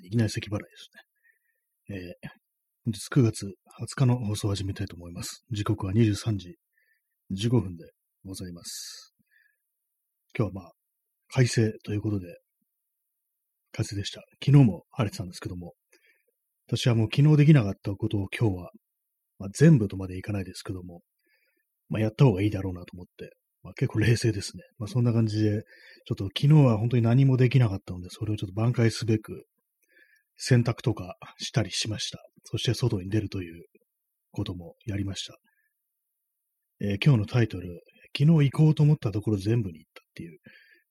[0.00, 0.88] いきなり咳払いです
[1.90, 1.96] ね。
[1.96, 2.28] えー、
[2.84, 3.50] 本日9月20
[3.94, 5.44] 日の放送を始めたいと思います。
[5.50, 6.56] 時刻は23時
[7.32, 7.84] 15分で
[8.24, 9.14] ございます。
[10.36, 10.72] 今日はまあ、
[11.28, 12.26] 快晴ということで、
[13.72, 14.22] 快晴でした。
[14.42, 15.74] 昨日も晴れてたんですけども、
[16.66, 18.70] 私はもう昨日できなかったことを今日は、
[19.38, 21.00] まあ、全部とまでいかないですけども、
[21.90, 24.62] まあ、やった方がいいだろうなと思って、まあ、結構冷静ですね。
[24.78, 25.62] まあ、そんな感じで、
[26.06, 29.44] ちょっと昨日は本当に何もできなかったので、それをちょっと挽回すべく、
[30.36, 32.18] 洗濯とかしたりしました。
[32.44, 33.64] そして外に出るという
[34.32, 35.36] こともやりました。
[36.80, 37.80] えー、今日のタイトル、
[38.18, 40.38] 昨日行こうと思ったところ全部に行ったっていう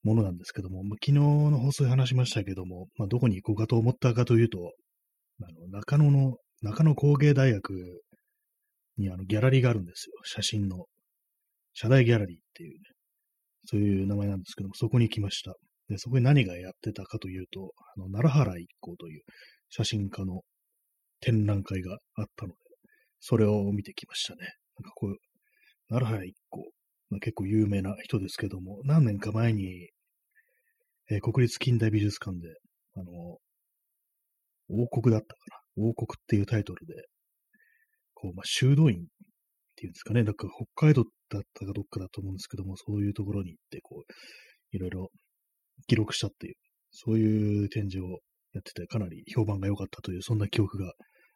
[0.02, 4.72] ものなんですけども、まあ、昨日の放送で話しましたけども、まあ、どこに行こうかと思ったかというと、
[5.42, 8.02] あの中野の、中野工芸大学
[8.96, 10.14] にあのギャラリーがあるんですよ。
[10.24, 10.86] 写真の。
[11.74, 12.76] 社大ギャラリーっていうね、
[13.66, 15.54] そういう名前なんですけども、そこに来ました。
[15.92, 19.22] で、そこに何がやってたかというと、あの、奈良原一行という
[19.68, 20.40] 写真家の
[21.20, 22.54] 展覧会があったので、
[23.20, 24.38] それを見てきましたね。
[24.78, 25.16] なんかこう、
[25.90, 26.60] 奈良原一行、
[27.10, 29.90] まあ、結構有名な人ですけども、何年か前に、
[31.10, 32.48] えー、国立近代美術館で、
[32.94, 33.36] あの、
[34.70, 35.40] 王国だったか
[35.76, 35.84] な。
[35.88, 36.94] 王国っていうタイトルで、
[38.14, 39.00] こう、まあ、修道院っ
[39.76, 40.22] ていうんですかね。
[40.22, 44.12] なんか北海道だったかどっかだと思うんですけども、そういうところに行って、こう、
[44.74, 45.10] いろいろ
[45.86, 46.54] 記録したっていう、
[46.90, 48.20] そういう展示を
[48.52, 50.92] やってて、かなり評判が良かったという、そんな記憶が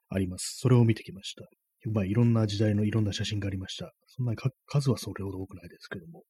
[0.09, 0.59] あります。
[0.59, 1.45] それを見てきました。
[1.93, 3.93] まあ、いろんな時代のいろんな写真がありました。
[4.07, 6.23] そんなに数はそれほど多くないですけども。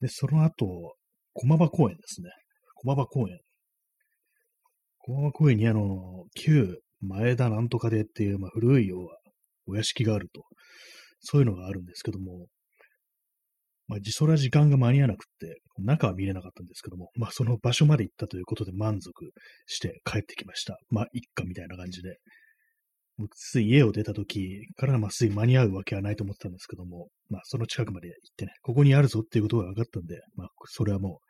[0.00, 0.94] で、その後、
[1.32, 2.30] 駒場公園ですね。
[2.76, 3.40] 駒場公園。
[4.98, 9.18] 駒場公園にあの、旧前田なんとかでっていう、まあ、古い要は
[9.66, 10.44] お屋敷があると。
[11.20, 12.46] そういうのがあるんですけども、
[13.88, 19.12] まあ、それは時間が間に合わなくって、中は見れなかったんですけども、まあ、その場所まで行ったということで満足
[19.66, 20.78] して帰ってきました。
[20.90, 22.18] まあ、一家みたいな感じで。
[23.34, 31.20] つい家を出た時からまあ、すぐ間に合うわけはないと思ってたんですけども、まあ、その近くまで行ってね、ここにあるぞっていうことが分かったんで、まあ、それはも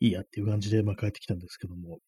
[0.00, 1.98] ういいやっていう感じで、まあ、帰ってきたんですけども、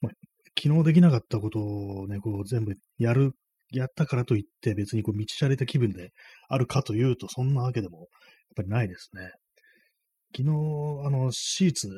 [0.00, 0.12] まあ、
[0.58, 3.32] 昨日できなかったことをね、こう全部やる
[3.70, 6.12] やったからといって別にこう道しゃれた気分で
[6.48, 8.06] あるかというと、そんなわけでも
[8.56, 9.30] ぱりないですね。
[10.36, 10.50] 昨日、
[11.06, 11.88] あの、シーツ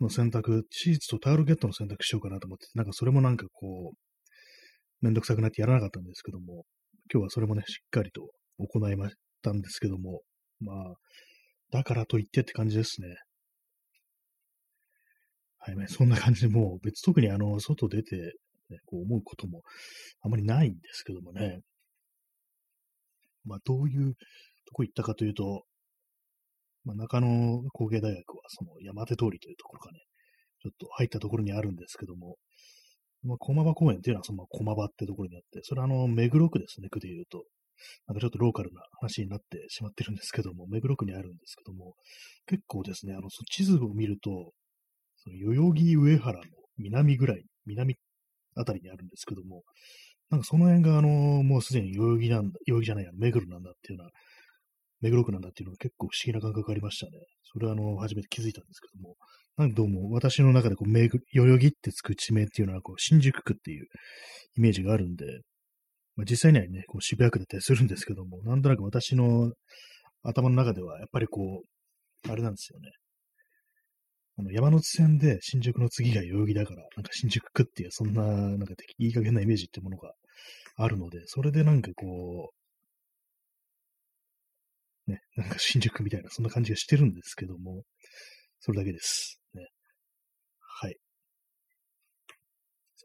[0.00, 6.64] の選択、シーツとタオルケットの選択しようかなと思って、なんかそれもなんかこう、めんどくさくなってやらなかったんですけども、
[7.12, 8.28] 今日はそれもね、しっかりと
[8.58, 10.20] 行いましたんですけども、
[10.60, 10.94] まあ、
[11.70, 13.08] だからといってって感じですね。
[15.58, 18.16] はいね、そんな感じでもう別特にあの、外出て
[18.70, 19.62] ね、こう思うことも
[20.22, 21.60] あまりないんですけどもね。
[23.44, 24.14] まあ、どういう
[24.68, 25.64] とこ行ったかというと、
[26.84, 30.00] まあ、中野工芸大学はその山手通りというところがね、
[30.62, 32.36] ちょっと入ったところにあるんですけども、
[33.24, 37.44] まあ、駒場公園っていうのはその駒場ってところにあって、それはあの、目黒区ですね、区で言うと。
[38.08, 41.94] なんかちょっとローカルな話になってしまってるんですけども、目黒区にあるんですけども、
[42.46, 44.52] 結構ですね、あの、地図を見ると、
[45.16, 46.44] その代々木上原の
[46.76, 47.96] 南ぐらい、南
[48.56, 49.62] あたりにあるんですけども、
[50.30, 51.08] なんかその辺が、あの、
[51.42, 54.10] もうすでに代々木なんだ、代々木じゃないや、目黒なんだっていうのは、
[55.00, 57.12] 目黒区なんだっていうのが結構不思議な感覚がありましたね。
[57.52, 59.16] それはあの、初めて気づいたんですけども、
[59.56, 63.86] なんかどうも私の中でこう、目黒、代々木ってつく地名っていうのは、こう、新宿区っていう
[64.56, 65.24] イメージがあるんで、
[66.16, 69.52] まあ、実際にはね、こう渋谷区だったりするんですけども、なんとなく私の
[70.24, 72.90] 頭の中では、やっぱりこう、あれなんですよね。
[74.38, 80.12] あの山手線で新宿の次が代々木だから、なんか新宿区っていう、そんな、なんかいい加減なイメージってものが
[80.76, 82.57] あるので、それでなんかこう、
[85.08, 87.82] ね、なんか新宿みたいな、そんな感じがしてるんですけども、
[88.60, 89.40] それだけです。
[89.54, 89.66] ね。
[90.60, 90.96] はい。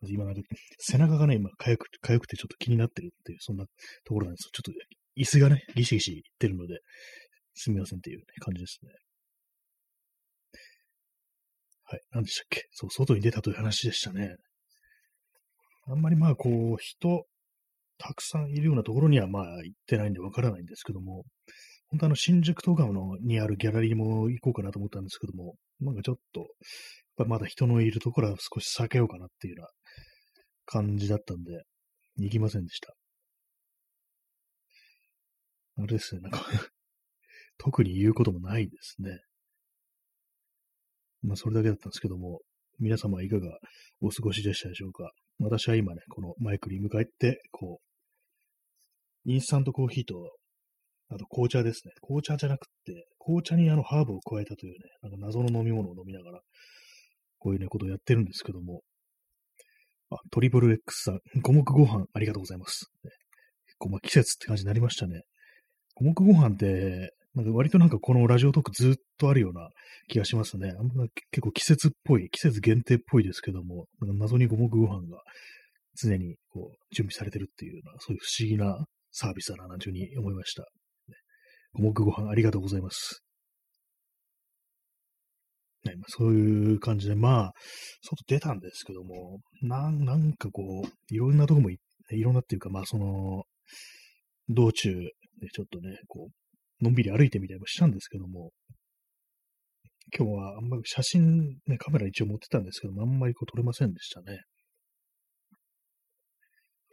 [0.10, 0.42] 今なんか、
[0.80, 3.66] 背中がね、今、かゆく、かゆくてちょっと気になってるっていう、そんな
[4.04, 4.72] ところなんですちょっと、
[5.16, 6.80] 椅子がね、ギシギシいってるので、
[7.54, 8.92] すみませんっていう、感じですね。
[11.86, 12.02] はい。
[12.12, 12.64] 何でしたっけ？
[12.72, 14.36] そう、外に出たという話でしたね。
[15.88, 17.26] あんまりまあ、こう、人、
[17.98, 21.24] たくさんいるようなところにはまあ行ってないんでわからないんですけども、
[21.94, 26.48] 本当あの、新宿とかのにあるギャラリーも行こうかなと思ったんですけども、なんかちょっと、やっ
[27.18, 29.70] ぱまだ人のいるところは少し避けようかなっていうような
[30.66, 31.52] 感じだったんで、
[32.18, 32.96] 行きませんでした。
[35.78, 36.40] あれですね、なんか
[37.60, 39.20] 特に言うこともないですね。
[41.22, 42.42] まあ、それだけだったんですけども、
[42.80, 43.60] 皆様いかが
[44.02, 45.12] お過ごしでしたでしょうか。
[45.38, 47.80] 私は今ね、このマイクに向かって、こ
[49.26, 50.36] う、インスタントコーヒーと、
[51.14, 51.94] あと紅茶ですね。
[52.02, 56.42] 紅茶じゃなくて、紅茶にあのハーブを加えたというね、なんか謎の飲み物を飲みながら、
[57.40, 58.82] こういうね、ことをやってるんですけども、
[60.10, 62.88] あ、トリプル X さん、五目ご飯ありがとうございます。
[63.04, 63.12] ね、
[63.66, 65.22] 結構まあ季節って感じになりましたね。
[65.96, 69.70] 五目ご飯って、なんか割となんかこのラジオトークずっとあるような
[70.08, 70.74] 気がしますね。
[70.78, 75.22] あんま結構季節っぽい、季節限定っぽいですけども、なんか謎に五目ご飯が
[75.96, 80.68] 常にこう準備されてるっていうような、そういう不思議なサービスだな、なんていうふうに思いました。
[81.74, 83.24] 五目ご飯ありがとうございます。
[85.86, 87.54] ね、まあ、そういう感じで、まあ、
[88.02, 91.80] 外出たんですけども、なん、なんかこう、いろんなとこもい、
[92.12, 93.44] いろんなっていうか、まあ、その、
[94.50, 94.94] 道中
[95.42, 98.52] でちょっとね、こう、のんびり歩いてみたりもしたんですけども、
[100.18, 104.42] 今日はあんまり写真、ね、カメラ一応持ってたんですけども、あんまりこう撮れませんでしたね。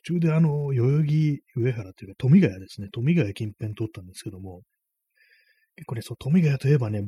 [0.04, 4.62] 途中であの、代々木上原というか、富ヶ谷ですね、富ヶ谷近辺通ったんですけども、
[5.76, 7.02] 結構ね、そう、富ヶ谷といえばね、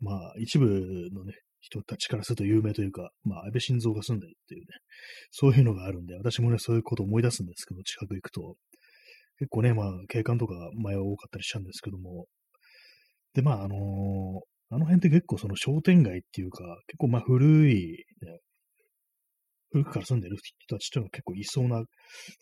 [0.00, 4.66] まあ、一部のね、人たちからすると有名というか、まあ、安倍晋三が住んでるっていうね、
[5.30, 8.56] そういうのがあるんで、私もね、そういうことを思い出すんですけど、近く行くと、
[9.38, 12.26] 結構ね、まあ、景観とか前は多かったりしたんですけども、
[13.34, 13.78] で、まあ、あのー、
[14.70, 18.38] あの辺って結構その商店街っていうか、結構まあ古い、ね、
[19.70, 21.82] 古くから住んでる人たちっていうのは結構いそうな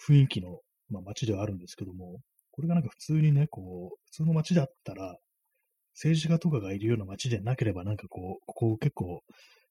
[0.08, 2.20] 雰囲気の、まあ、街ではあるんですけども、
[2.52, 5.17] これがなんか普通にね、こう、普通の街だったら、
[5.94, 9.20] 政治家とかがいるような街でなければ、なんかこう、ここ結構、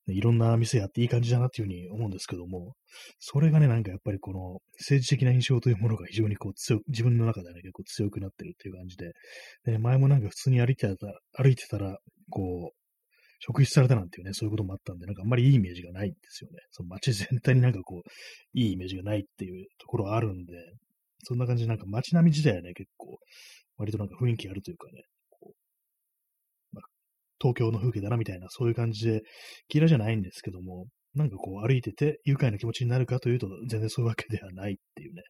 [0.08, 2.76] ね、いろんな店やっていい感じだなっていうふうに思うんですけども、
[3.20, 9.14] それがね、なんかやっぱりこの政治的な印象というものが非常にこう強く、自分の中でね、結構強くなってるっていう感じで、
[9.66, 11.98] で前もなんか普通に歩いてたら歩いてたら、
[12.30, 12.85] こう、
[13.40, 16.60] 職質されたなんていうね、そういうこともあったんで、なんかあんまりいいイメージがないんですよね。
[16.72, 18.10] その街全体になんかこう、
[18.54, 20.54] いいイメージがないっていうところはあるんで、
[21.24, 23.18] そんな感じでなんか街並み自体はね、結構、
[23.78, 26.84] 割となんか雰囲気あるというかね、こう、まあ
[27.42, 29.22] 東京の風景だなみたいな、そういう感じで
[29.74, 35.24] 嫌いじゃないんですけども、なんかこう歩いてて愉快な気持ちになるかというと、全然そういうわけではないっていうね、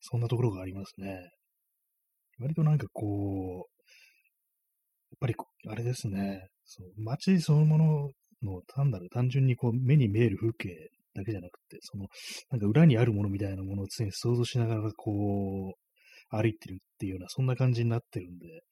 [0.00, 1.18] そんなところがありますね。
[2.38, 3.74] 割となんかこう、
[5.10, 5.34] やっぱり
[5.68, 8.10] あれですね、そう街そのもの
[8.42, 12.06] の単なる単純にこう目に見える風景だけじゃなくて、その
[12.50, 18.62] なんか裏にあるものみたいなものを常に想像しながらこう歩いてるっていうような、そんな感じになってるんで、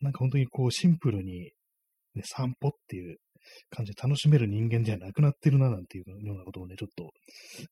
[0.00, 1.50] なんか本当にこうシンプルに
[2.14, 3.16] ね、散歩っていう
[3.70, 7.10] 感じで楽しめる人間ではなくなってるな、なんていうようなことをね、ちょっと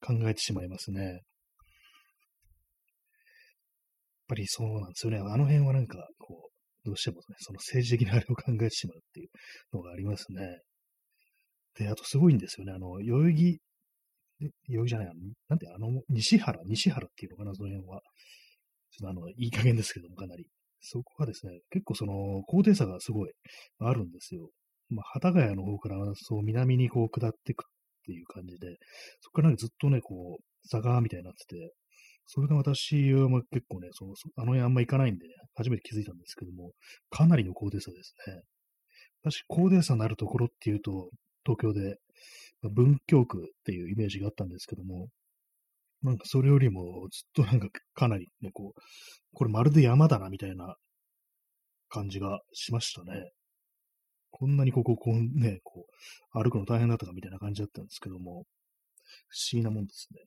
[0.04, 1.02] 考えてしまいますね。
[1.04, 1.18] やっ
[4.28, 5.18] ぱりそうなんですよね。
[5.18, 6.55] あの辺はなんか、こう、
[6.86, 9.28] どうしてもね、その政治的なあれを考えてしまうっていう
[9.72, 10.60] のがありますね。
[11.78, 12.72] で、あとすごいんですよね。
[12.72, 13.60] あの、代々木、
[14.40, 15.08] 代々木じゃない、
[15.48, 18.00] なんて、あの、西原、西原っていうのかな、その辺は。
[18.90, 20.46] ちょっとあの、いい加減ですけども、かなり。
[20.80, 23.32] そこがですね、結構その高低差がすごい
[23.80, 24.50] あるんですよ。
[24.88, 27.64] まあ、幡ヶ谷の方からそう南にこう下っていくっ
[28.04, 28.76] ていう感じで、
[29.20, 31.72] そこからなんかずっとね、こう、坂みたいになってて、
[32.26, 36.72] それが私はまあ結構ね、そのあの辺あんま行かないんで、ね、初めて気づいたんですけども、
[37.10, 38.42] かなりの高低差ですね。
[39.22, 41.10] 私、高低差になるところっていうと、
[41.44, 41.98] 東京で、
[42.62, 45.08] まあ文京区っていうイメージがあったんですけども、
[46.02, 48.80] なんかそれよりもずっとなんかかなりね、こう、
[49.32, 50.76] これまるで山だなみたいな
[51.88, 53.30] 感じがしましたね。
[54.30, 55.86] こんなにここ、こうね、こ
[56.34, 58.44] う、歩くの大変だったかみたいな感じだったんですけども、
[59.28, 60.20] 不思議なもんですね。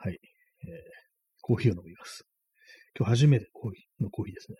[0.00, 0.18] はい。
[0.62, 0.68] えー、
[1.42, 2.24] コーヒーを飲みます。
[2.96, 4.58] 今日初めてコーヒーのコーヒーですね。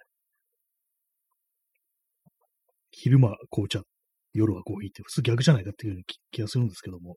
[2.91, 3.83] 昼間紅茶、
[4.33, 6.03] 夜はコーヒーって普通逆じゃないかっていううな
[6.33, 7.11] 気がするんですけども、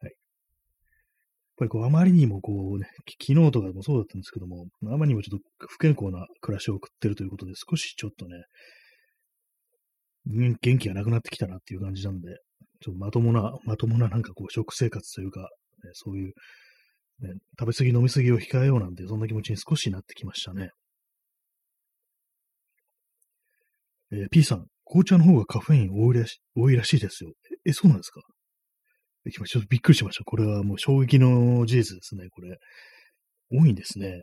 [0.00, 0.10] はい。
[0.10, 0.12] やっ
[1.58, 2.88] ぱりこう、あまりにもこうね、
[3.22, 8.42] 昨日とかでもそうだったんですけども、あまりにもちょっと不健康な暮らしを送ってるということで、少しちょっとね、
[10.60, 12.38] 元気がなくなってきたなっていう感じなんで、
[12.80, 15.48] ちょっとまともな、まともななんかこう、食生活というか、
[15.84, 16.32] ね、そういう、
[17.20, 20.70] ね、食べ過ぎ飲み過ぎを控えようなんて、そんな気持ちに少しなってきましたね。
[24.12, 27.32] えー、P さん、紅茶の方がカフェイン多いらし多いらしいですよ。
[27.64, 28.20] え、そうなんですか？
[29.30, 30.24] ちょっとびっくりしました。
[30.24, 32.58] これはもう衝撃の事実ですね、これ。
[33.52, 34.22] 多いんですね。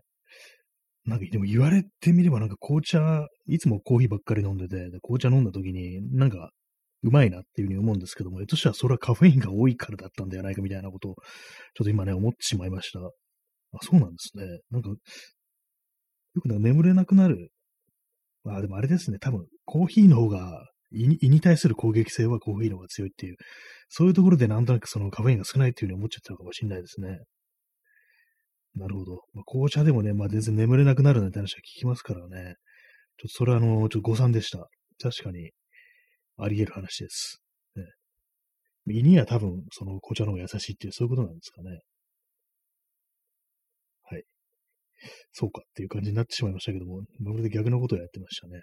[1.05, 6.51] なんか、でも言われてみればなんか紅茶、いつもコーヒーばっかり飲んでて、で紅茶飲んだ時になんか
[7.03, 12.99] うまいなっていうふうに思うんですけども、えとしてはそれはカフェインが多いからだったんではないかみたいなことを、ちょっと今ね、思ってしまいました。
[12.99, 13.03] あ、
[13.81, 14.59] そうなんですね。
[14.71, 14.97] なんか、よ
[16.41, 17.51] くなんか眠れなくなる。
[18.43, 19.19] まあ、でもあれですね。
[19.19, 23.35] 多分、コーヒーの方が胃に胃に対する攻撃性はコーヒーの方が強いっていう、
[23.89, 27.19] そういうところでなんとなくそのカフェインが少ないっていうふうに思っちゃったのかもしれないですね。
[28.75, 29.21] なるほど。
[29.33, 32.55] まあ、紅茶でもね、まあ全然眠れなくなるなんて話は聞きますからね。
[33.17, 34.67] ちょっとそれはあの、ちょっと誤算でした。
[35.01, 35.51] 確かに、
[36.37, 37.41] あり得る話です。
[37.75, 37.83] ね、
[38.93, 41.81] 胃には多分、その紅茶の方が優しいっていう、そういうことなんですかね。
[44.03, 44.23] はい。
[45.31, 48.61] そうかっていう感じになってしまいましたけども、まるで逆のことをやってましたね。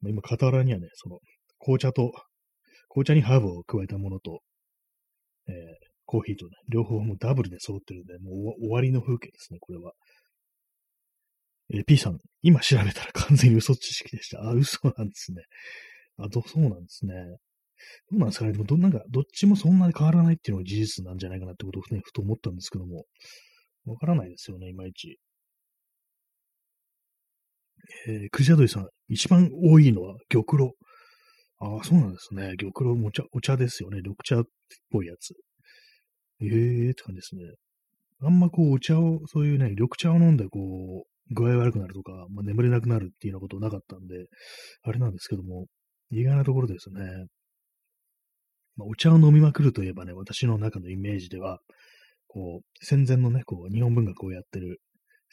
[0.00, 1.20] まあ、今、傍らにはね、その、
[1.58, 2.12] 紅茶と、
[2.88, 4.40] 紅茶にハーブを加えたものと、
[5.48, 5.54] えー、
[6.04, 9.92] コーヒーとね、両方もうダブルで揃ってるんで、もう終わりの風景ですね、これは。
[11.74, 14.42] えー、P さん、今調べたら完全に嘘知識でした。
[14.42, 15.42] あ、嘘なんですね。
[16.18, 17.14] あ、ど、そうなんですね。
[18.10, 18.52] どうなんですかね。
[18.52, 23.04] でもど、なんか、どっちもそんなに変わらないっていうのが事実なんじゃないかなってことをね、ふと思ったんですけども、
[23.86, 25.18] わからないですよね、いまいち。
[28.06, 30.70] えー、クジャドリさん、一番多いのは玉露。
[31.58, 32.54] ああ、そうなんですね。
[32.56, 33.98] 玉露お茶、お茶ですよね。
[33.98, 34.44] 緑茶っ
[34.90, 35.34] ぽいやつ。
[36.40, 37.42] ええー、って感じですね。
[38.20, 44.26] あんまこう、お茶を、そういうね、緑茶を飲んで、こう、具合悪くなるとか、まあ、眠れなくなるっていうようなことなかったんで、
[44.82, 45.66] あれなんですけども、
[46.12, 47.00] 意外なところですね。
[48.76, 51.58] まあ、お茶を飲みまくるといえばね、私の中のイメージでは、
[52.26, 54.80] こう、戦前のね、こう、日本文学をやってる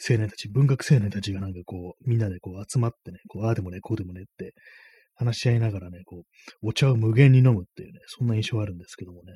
[0.09, 4.53] 青年たち、文学青年たちがなんかこう、みんなでこう集まってね、こう、ああでもね、こうでもねって
[5.15, 6.24] 話し合いながらね、こ
[6.63, 9.33] う、お茶を無限に飲むっていうね、そんな印象あるんですけどもね。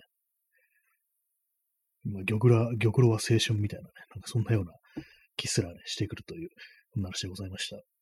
[2.05, 4.71] 今、玉露、玉露は青春みたいなね、なんかそんなような
[5.35, 6.49] 気すらね、してくるという、
[6.95, 7.92] 話でございました。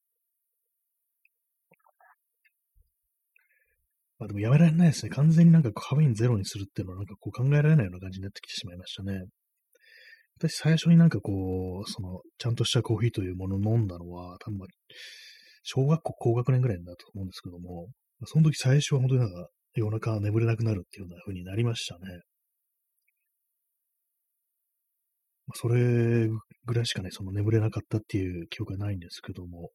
[4.22, 5.10] まあでもやめられないですね。
[5.10, 9.20] 完全になんかカフェインゼロにするっていうのはなんかこう考えられないような感じになってきてしまいましたね。
[10.38, 14.60] 私最初になんかこう、その、ちゃんとしたコーヒーというものを飲んだのは、多分、
[15.63, 17.90] 小学校高学年ぐらいだと思うんですけども、
[18.25, 22.22] その時最初は本当になんか夜中眠れなくなるっていうような風になりましたね。
[25.56, 26.30] それ
[26.66, 29.72] ぐらいしかね、その眠れなかったっていう記憶がないんですけども、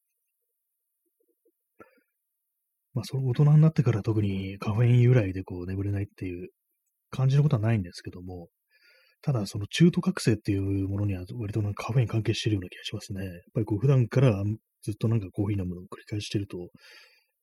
[2.96, 6.48] まあ、その大人になってから特にカフェイン由来でこう眠れないっていう
[7.10, 8.48] 感じのことはないんですけども、
[9.20, 13.22] ただその中途覚醒っていうものには割となんかカフェイン関係してるような気がしますね。
[13.22, 14.42] やっぱりこう普段から
[14.82, 16.68] ずっとなんかコーヒー飲むのを繰り返してると、やっ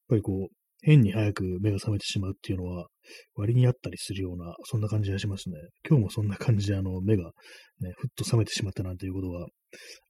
[0.10, 2.88] ぱりこう変に早く目が覚めてしまうっていうのは
[3.36, 5.56] 割にあったりするような、そんな感じがしますね。
[5.88, 7.26] 今日もそんな感じであの目が
[7.80, 9.46] ね、ふっと覚めてしまったなんていうことが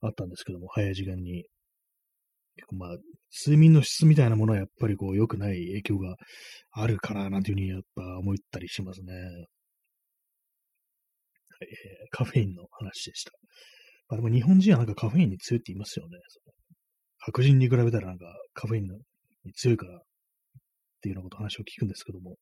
[0.00, 1.44] あったんですけども、早い時間に。
[2.56, 2.96] 結構まあ、
[3.46, 6.16] 睡眠の質みたいなものはやっぱりこう良くない影響が
[6.70, 9.12] あるかななんていうふうにやっぱ思ったりしますね。
[9.12, 9.22] はい、
[11.62, 13.32] えー、カフェインの話でした。
[14.08, 16.18] まあ、でも日本人はなんかカフェインに強いって言いますよね。
[17.18, 20.00] 白人に比べたらなんかカフェインに強いからっ
[21.00, 22.36] ていうようなこと話を聞くんですけども、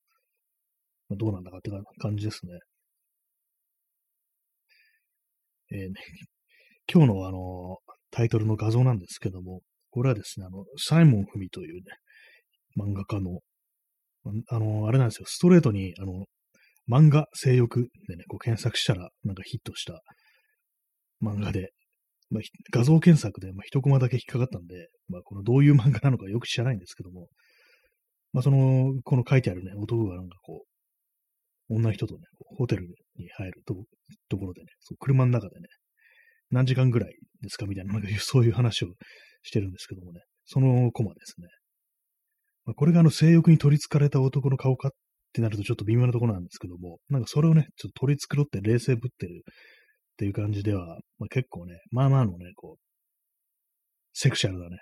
[1.09, 2.53] まあ、どうなんだかって感じですね。
[5.71, 5.95] えー、ね、
[6.93, 7.79] 今日のあの、
[8.11, 9.63] タイトルの画像なんですけども、
[9.93, 11.83] これはですね、あの、サイモン・フミというね、
[12.79, 13.41] 漫画家の、
[14.49, 16.25] あの、あれなんですよ、ストレートに、あの、
[16.91, 20.01] 漫画性欲でね、こう検索したら、なんかヒットした
[21.23, 21.73] 漫画で、
[22.31, 27.29] まあ、画像検索で、まあ、一コマだけ引っかかったんで、まあ、このどういう漫画なのかよく知らないんですけども、
[28.33, 30.65] まあ、その、この書いてあるね、男がなんかこ
[31.69, 32.21] う、女の人とね、
[32.57, 33.75] ホテルに入ると
[34.29, 35.69] ところでね、そう車の中でね、
[36.51, 38.89] 何時間ぐらいですかみたいな、なんかそういう話を
[39.43, 41.49] してるんですけどもね、そのコマですね。
[42.65, 44.91] まあ、これがあの性欲に取り憑かれた男の顔かっ
[45.33, 52.83] てなるとちょっと微妙なところなんですけども、なんかそれをね、ちょっと取り繕って冷静ぶってるっていう感じでは、まあ、結構ね、まあまあのね、こう、
[54.13, 54.79] セクシャルなね、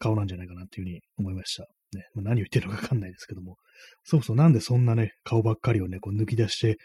[0.00, 1.64] 顔なんじゃないかなっていうふうに思いました。
[1.94, 3.56] ね、まあ、何を言ってるのかわかんないですけども、
[4.04, 6.76] そもそもなんでそんなね、顔ばっかりをね、こう抜き出して、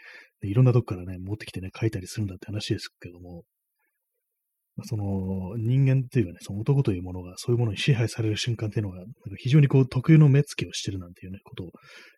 [0.42, 3.42] いろんなとこからね、持ってきてね、書いたりするんだって話ですけども、
[4.82, 11.70] その人間っていうかね、その男というものがそういうものに支配される瞬間っていうのが、なんか非常にこう特有の目つきをしてるなんていうね、ことを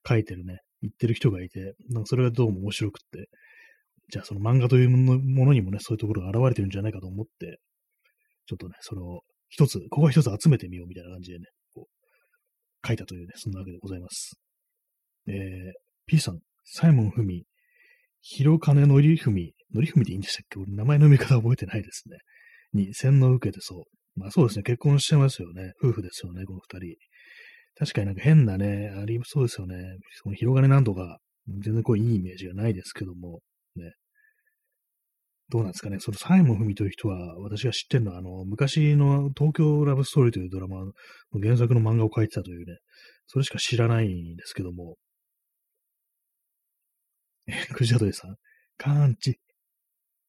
[0.08, 3.28] 書いてるね、言ってる人がいて、なんかそれがどうも面白くって、
[4.10, 7.58] じゃあその漫画というものにもね、そういうところが現れてるんじゃないかと思って、
[8.46, 11.44] ちょっとね、それを一つ、ここは一つ集めてみようみたいな感じでね、
[11.74, 14.38] こう書いたというね、そんなわけでございます。
[15.28, 15.34] えー、
[16.06, 17.44] P さん、サイモン・フミ、
[18.20, 20.58] 広金のりふみ、のりふみでいいんでしたっけ？
[20.58, 22.16] 俺名前の読み方覚えてないですね。
[22.72, 23.84] に洗脳を受けてそ
[24.16, 24.20] う。
[24.20, 25.72] まあそうですね、結婚してますよね。
[25.82, 26.96] 夫婦ですよね、この二人。
[27.78, 29.76] 確かになんか変なね、ありそうですよね。
[30.22, 31.18] その広がりなんとか、
[31.62, 33.40] 全然こういいイメージがないですけども、
[33.76, 33.92] ね。
[35.48, 35.98] どうなんですかね。
[36.00, 40.92] そのサイモン・フミという人は、私が知ってるのは、あの、昔の東京ラブストーリーというドラマの
[41.40, 42.78] 原作の漫画を描いてたというね、
[43.26, 44.96] それしか知らないんですけども、
[47.46, 48.36] え、クジャドイさん、
[48.76, 49.38] カンチ、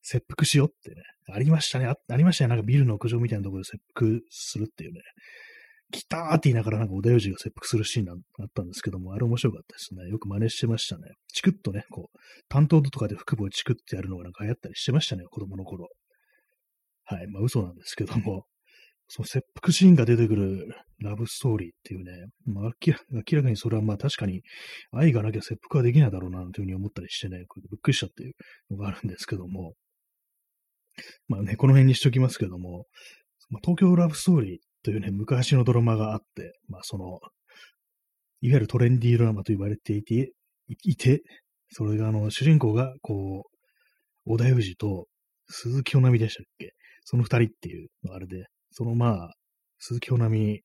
[0.10, 1.02] 切腹しようってね、
[1.34, 1.86] ありましたね。
[1.86, 2.48] あありましたね。
[2.48, 5.02] なんかビルの屋上みたいなところで切腹するっていうね。
[5.92, 10.10] 来たーって言いながらなんか織田裕二が切腹するシーンがあったんですけども、あれ面白かったですね。
[10.10, 11.04] よく真似してましたね。
[11.34, 15.90] チクッとね、こう、担当とかで腹部をチクッてやるのがなんか流行ったりしてましたね、子供の頃。
[17.04, 17.28] はい。
[17.28, 18.46] まあ嘘なんですけども、
[19.10, 20.68] その切腹シーンが出てくる
[21.00, 24.42] ラブストーリーっていうね、まあ、明らかにそれはまあ確かに
[24.92, 27.46] 愛がなきゃ切腹はできないだろうなというふうに思ったりしてね、びっ
[27.82, 28.34] くりしたっていう
[28.72, 29.74] のがあるんですけども、
[31.28, 32.86] まあね、この辺にしときますけども、
[33.50, 37.20] まあ、東京ラブストーリーというね、昔のドラマがあって、まあその、
[38.42, 40.32] いわゆるトレンディードラマと言われていて、
[40.84, 41.22] いて、
[41.70, 43.44] それがあの、主人公が、こ
[44.26, 45.08] う、小田裕二と
[45.50, 46.74] 鈴木保奈美でしたっけ？
[47.04, 49.34] その二人っていうのあれで、そのまあ、
[49.80, 50.62] 鈴木保奈美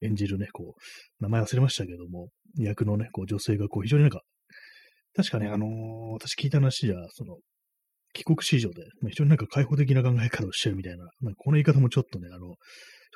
[0.00, 4.22] 演じるね、こう、名前忘れましたけども、役のね、こう女性がこう非常になんか、
[5.14, 5.70] 確かね、あのー、
[6.12, 7.38] 私聞いた話じゃ、その、
[8.18, 12.54] 帰国子女で、ま、非常になんか開放的な考え方をしてるみたいな、なんかこの言い方もちょっとね、あの、ちょ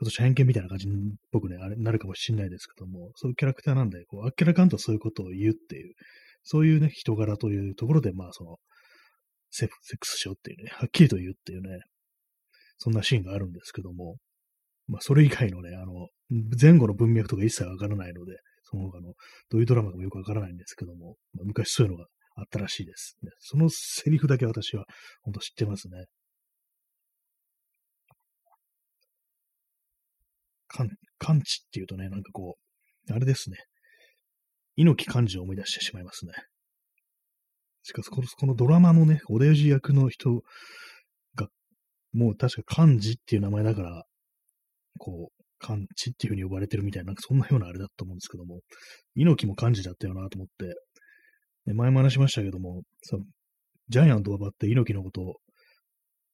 [0.07, 0.91] っと偏見みたいな感じっ
[1.33, 5.95] ぽくね、あれなるかもしれないですけども、そういうキャラクターなんで、こう、あっけらかんとそういうことを言うっていう、
[6.45, 8.57] そういうね、人柄というところで、まあ、その、
[9.51, 11.81] セックスしようっていうね、はっきりと言うっていうね、
[12.79, 14.17] そんなシーンがあるんですけども、
[14.87, 16.09] まあ、それ以外のね、あの、
[16.61, 19.13] 前後の文脈とか一切わからないので、その他の、
[19.51, 24.85] どういうドラマかもよくわからないんですけども、まあ、昔そういうのがあったらしいです、そのセリフだけ私は
[25.23, 26.07] 本当知ってますね。
[30.69, 32.57] 感、感知っていうとね、なんかこ
[33.09, 33.59] う、あれですね。
[34.77, 36.33] 猪木漢字を思い出してしまいますね。
[37.83, 40.43] しかし、このこのドラマのね、おでじ役の人
[41.35, 41.49] が、
[42.13, 44.05] もう確か漢字っていう名前だから、
[44.99, 48.61] こう、漢字っていう風に呼ばれてるみたいな、なんかそんなようなあれだと思うんですけども、
[49.15, 50.75] 猪木も漢字だったよなと思って、
[51.67, 53.25] で前も話しましたけども、その
[53.89, 55.37] ジャイアント馬って猪木のことを、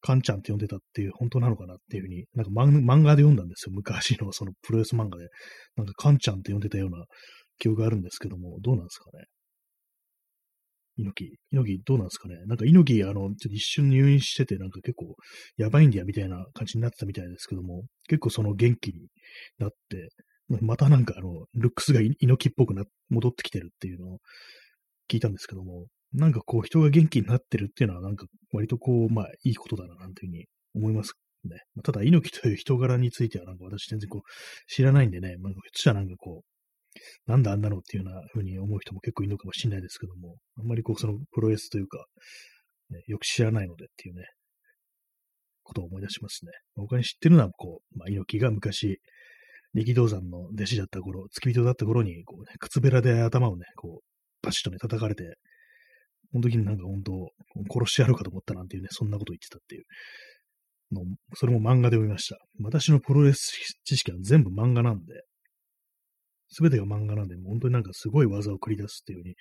[0.00, 3.72] カンちゃんって呼んでたっていう、本当なのかなっていうふうに、なんか漫画で読んだんですよ。
[3.74, 5.26] 昔のそのプロレス漫画で。
[5.76, 7.04] なんかカンちゃんって呼んでたような
[7.58, 9.24] 記憶があるんですけども、どうなんですかね？
[10.98, 12.36] 猪木、猪木どうなんですかね？
[12.46, 15.16] なんか猪木、あの、ちょっと一瞬入院してて、なんか結構
[15.56, 19.08] やばいんだよみたいな感じになってたみたいですけども、結構その元気に
[19.58, 20.10] なって、
[20.60, 24.18] またなんかあの、ルックスが猪木っぽくな、戻ってきてるっていうのを
[25.10, 31.60] 聞いたんですけども、なんかこう人が元気になってるっていうのはなんか割とこう、まあいいことだななんていうふうに思いますね。
[31.82, 34.22] ただ猪木という人柄についてはなんか私全然こう
[34.72, 42.04] 知らないんでね、まあ、ひしたらなんかこう、なんだあんなのっていうような風に思う人も結構いるのかもしれないですけども、あんまりこうそのプロレスというか、
[42.90, 44.24] ね、よく知らないのでっていうね、
[45.62, 46.52] ことを思い出しますね。
[46.76, 49.00] 他に知ってるのはこう、まあ、猪木が昔、
[49.74, 54.07] 力道山の弟子だった頃、付き人だった頃に、こうね、靴べらで頭をね、こう、
[54.42, 55.36] バシッとね、叩かれて、
[56.32, 57.12] その時になんか本当、
[57.72, 59.84] 殺してやるかと思ったなんていうね、そんなこと言ってたっていう
[60.94, 61.02] の、
[61.34, 62.38] それも漫画で読みました。
[62.62, 63.52] 私のプロレス
[63.84, 65.22] 知識は全部漫画なんで、
[66.50, 69.34] すべてが漫画なんで、本当になんかすごい技を繰り出すっていうふうに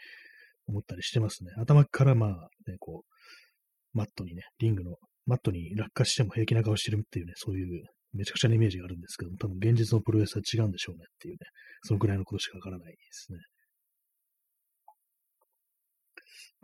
[0.68, 1.52] 思ったりしてますね。
[1.58, 2.30] 頭からまあ
[2.68, 7.84] ね、こう、マットにね、リングのマットに落下しても平気な顔してるっていうね、そういう
[8.14, 11.40] めちゃくちゃなイメージがあるんですけども、多分現実のプロレスは違うんでしょうねっていうね、
[11.84, 13.40] そのくらいのことしかわからないですね。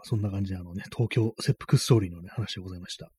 [0.01, 3.09] そんな感じで、あのね、東京切腹ストーリーのね、話でございました。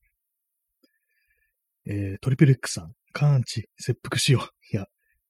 [1.87, 4.75] えー、トリプル X さん、カーンチ、切腹しよう。
[4.75, 4.85] いや、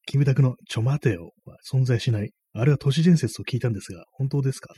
[0.06, 2.32] キムタクのちょ待てよは存在しない。
[2.54, 4.74] あれは都市伝説と聞いたんですが、本当ですか？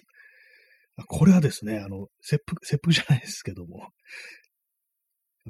[0.98, 3.90] あこれはですね、あの、切腹、切腹じゃないですけども、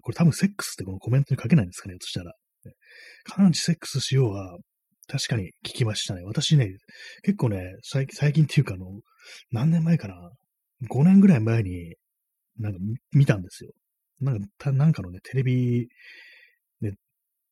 [0.02, 2.34] これ多分セックスってこのコメントに書けないんですかね、としたら。
[3.24, 4.58] カーンチセックスしようは、
[5.08, 6.24] 確かに聞きましたね。
[6.24, 6.76] 私ね、
[7.24, 8.88] 結構ね、最近っていうかあの、
[9.52, 10.16] 何年前かな、
[10.90, 11.96] 5年ぐらい前に、
[12.60, 12.80] なんか
[13.12, 13.72] 見たんですよ。
[14.20, 15.88] なんか、たなんかのね、テレビ
[16.82, 16.94] で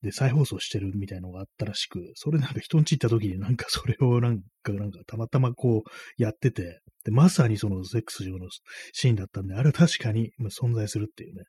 [0.01, 8.47] で再放送してるみたいのがあったらしく、それなんか人んち行った時になんかそれをなんか、なんかたまたまこうやってて、で、まさにそのセックス上の
[8.93, 11.43] シーンだったんで、あれは確かに存在するっていうね、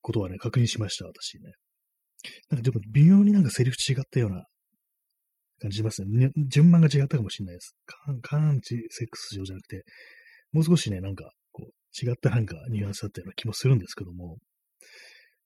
[0.00, 1.52] ことはね、確認しました、私ね。
[2.50, 4.44] なんかでも微妙になんかセリフ違ったような
[5.60, 6.30] 感じしますね。
[6.48, 7.76] 順番が違ったかもしれないです。
[8.22, 9.84] カーンチセックス上じゃなくて、
[10.52, 14.38] もう少しね、なんか、こう、違ったなんかニュアンスだったような気もするんですけども、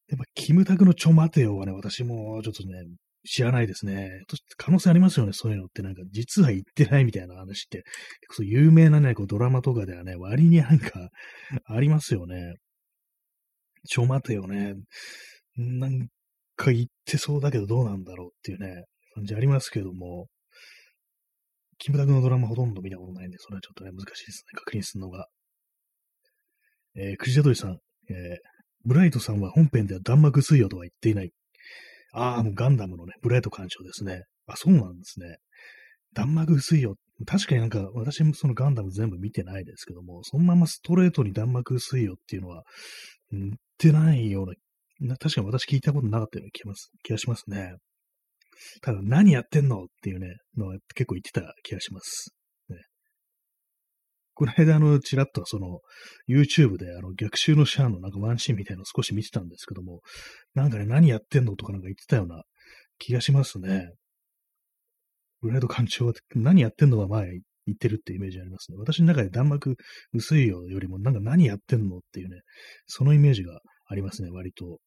[0.09, 2.75] やっぱ、キムタクのちょ待てよはね、私もちょっとね、
[3.25, 4.11] 知らないですね。
[4.57, 5.83] 可能性ありますよね、そういうのって。
[5.83, 7.85] なんか、実は言ってないみたいな話って、
[8.31, 11.09] そう有名なね、こうドラマとかではね、割になんか、
[11.67, 12.55] ありますよね。
[13.89, 14.75] ちょ待てよね。
[15.57, 16.09] なん
[16.57, 18.85] か言ってそうだけどどうなんだろうっていうね、
[19.15, 20.27] 感じありますけども、
[21.83, 24.57] キムタクのドラマほとんど見たことないんで、それはちょっとね、難しいですね。
[24.57, 25.27] 確認するのが。
[26.95, 28.37] えー、クジラドリさん、えー、
[28.85, 31.33] ブライトさんは本編では弾幕水曜とは言っていない。
[32.13, 34.23] ああ、もうガンダムのね、ブレード艦長ですね。
[34.47, 35.39] あ、そうなんですね。
[36.15, 36.95] 弾幕薄いよ。
[37.27, 42.63] 確かになんか、私もそのガンダム全部見てないですけども、そのままストレートに弾幕薄いよっていうのは、
[43.33, 47.75] 言ってないような、確かに私聞いたことなかったような気が気がしますね。
[48.83, 52.35] ただ、何やってんのっていうね、のは結構言ってた気がします。
[52.69, 52.77] ね、
[54.35, 55.81] この間、あの、ちらっとその、
[56.29, 60.01] YouTube で、あの、逆襲のシャアのなんかワンシーンみたいなの少し見てたんですけども、
[60.55, 62.43] なんかね、何やってんのとかなんか言ってたような
[62.99, 63.93] 気がしますね。
[65.43, 67.29] ブライド艦長は何やってんのは前
[67.67, 68.79] 言ってるってイメージありますね。
[68.79, 69.77] 私の中で弾幕
[70.13, 72.41] 薄いよよりもなんか何やってんのっていうね、
[72.87, 74.79] そのイメージがありますね、割と。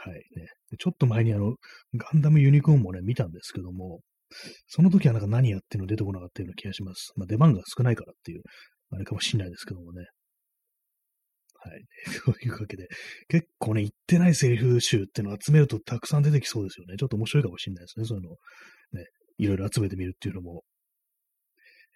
[0.00, 0.46] はいね。
[0.78, 1.56] ちょっと前にあの、
[1.94, 4.00] ガンダムユニコーンもね、見たんですけども、
[4.68, 7.12] その時はなんか何やってんの出てこなかったような気がします。
[7.16, 8.42] まあ出番が少ないからっていう、
[8.92, 10.06] あれかもしれないですけどもね。
[11.60, 11.84] はい。
[12.24, 12.88] というわけで、
[13.26, 16.96] 結構ね、言ってないセリフ集っていうのを集めるとたくさん出てきそうですよね。
[16.96, 18.04] ちょっと面白いかもしれないですね。
[18.04, 18.38] そういうのを
[18.92, 19.04] ね、
[19.38, 20.62] いろいろ集めてみるっていうのも。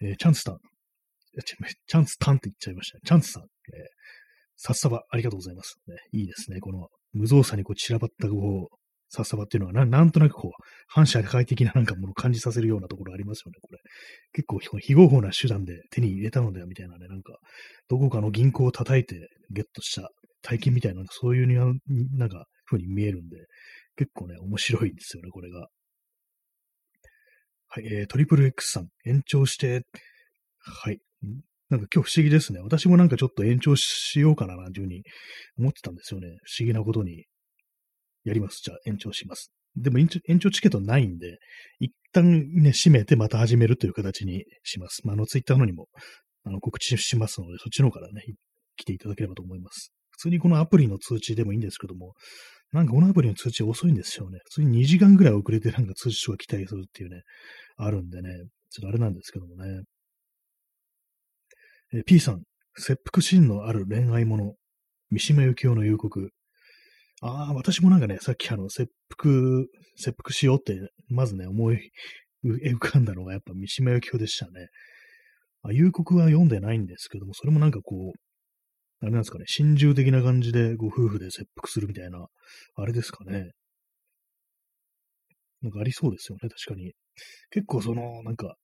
[0.01, 0.57] えー、チャンスタン。
[1.45, 3.01] チャンスタンって言っちゃいましたね。
[3.05, 3.43] チャンスさん。
[3.43, 3.49] えー、
[4.55, 5.77] さっさばありがとうございます。
[5.87, 6.59] ね、いいですね。
[6.59, 8.75] この無造作にこう散らばったこう、
[9.09, 10.51] さっさばっていうのはな、なんとなくこう、
[10.87, 13.79] 反社会的ななんかものを感じさせるようなところありますよね、これ。
[14.33, 17.37] 結構非合法な手段で手に入れたのではみたいなね、なんか、
[17.89, 20.09] どこかの銀行を叩いてゲットした
[20.41, 21.55] 大金みたいな、そういうに
[22.17, 23.37] なんか、風に見えるんで、
[23.97, 25.67] 結構ね、面白いんですよね、これが。
[27.67, 29.83] はい、えー、トリプル X さん、延長して、
[30.59, 30.99] はい。
[31.69, 32.59] なんか今日不思議ですね。
[32.59, 35.03] 私もなんかちょっと延長しようかな、なんていうふうに
[35.57, 36.27] 思ってたんですよね。
[36.43, 37.25] 不思議なことに。
[38.23, 38.61] やります。
[38.63, 39.51] じゃあ延長します。
[39.75, 41.39] でも延長延長チケットないんで、
[41.79, 45.01] 一旦ね、閉めてまた始めるという形にします。
[45.05, 45.87] まあ、あの、ツイッターのにも
[46.45, 48.21] あの告知しますので、そっちの方からね、
[48.77, 49.91] 来ていただければと思います。
[50.11, 52.13] 普通にこのアプリの通知でもいいんですけども、
[52.71, 54.39] なんかこのアプリの通知遅いんですよね。
[54.45, 57.21] 普通に2時間ぐらい遅れてなんか通知書が来たりするっていうね、
[57.77, 58.29] あるんでね、
[58.69, 59.81] ちょっとあれなんですけどもね。
[61.95, 62.41] え P さん、
[62.75, 64.55] 切腹シーンのある恋愛もの、
[65.11, 66.31] 三島由紀夫の夕刻、
[67.21, 69.31] ああ、私もなんかね、さっきあの、切腹、
[69.95, 71.91] 切腹しようって、まずね、思い
[72.43, 74.69] 浮かんだのがやっぱ三島由紀夫でしたね。
[75.61, 78.19] あ、夕刻は読んでないんですけども、それもなんかこう、
[79.01, 82.25] あれなんですかね、心中的な感じでご夫婦で切腹するみたいな、
[82.75, 83.51] あれですかね。
[85.61, 86.93] なんかありそうですよね、確かに。
[87.51, 88.55] 結構その、なんか、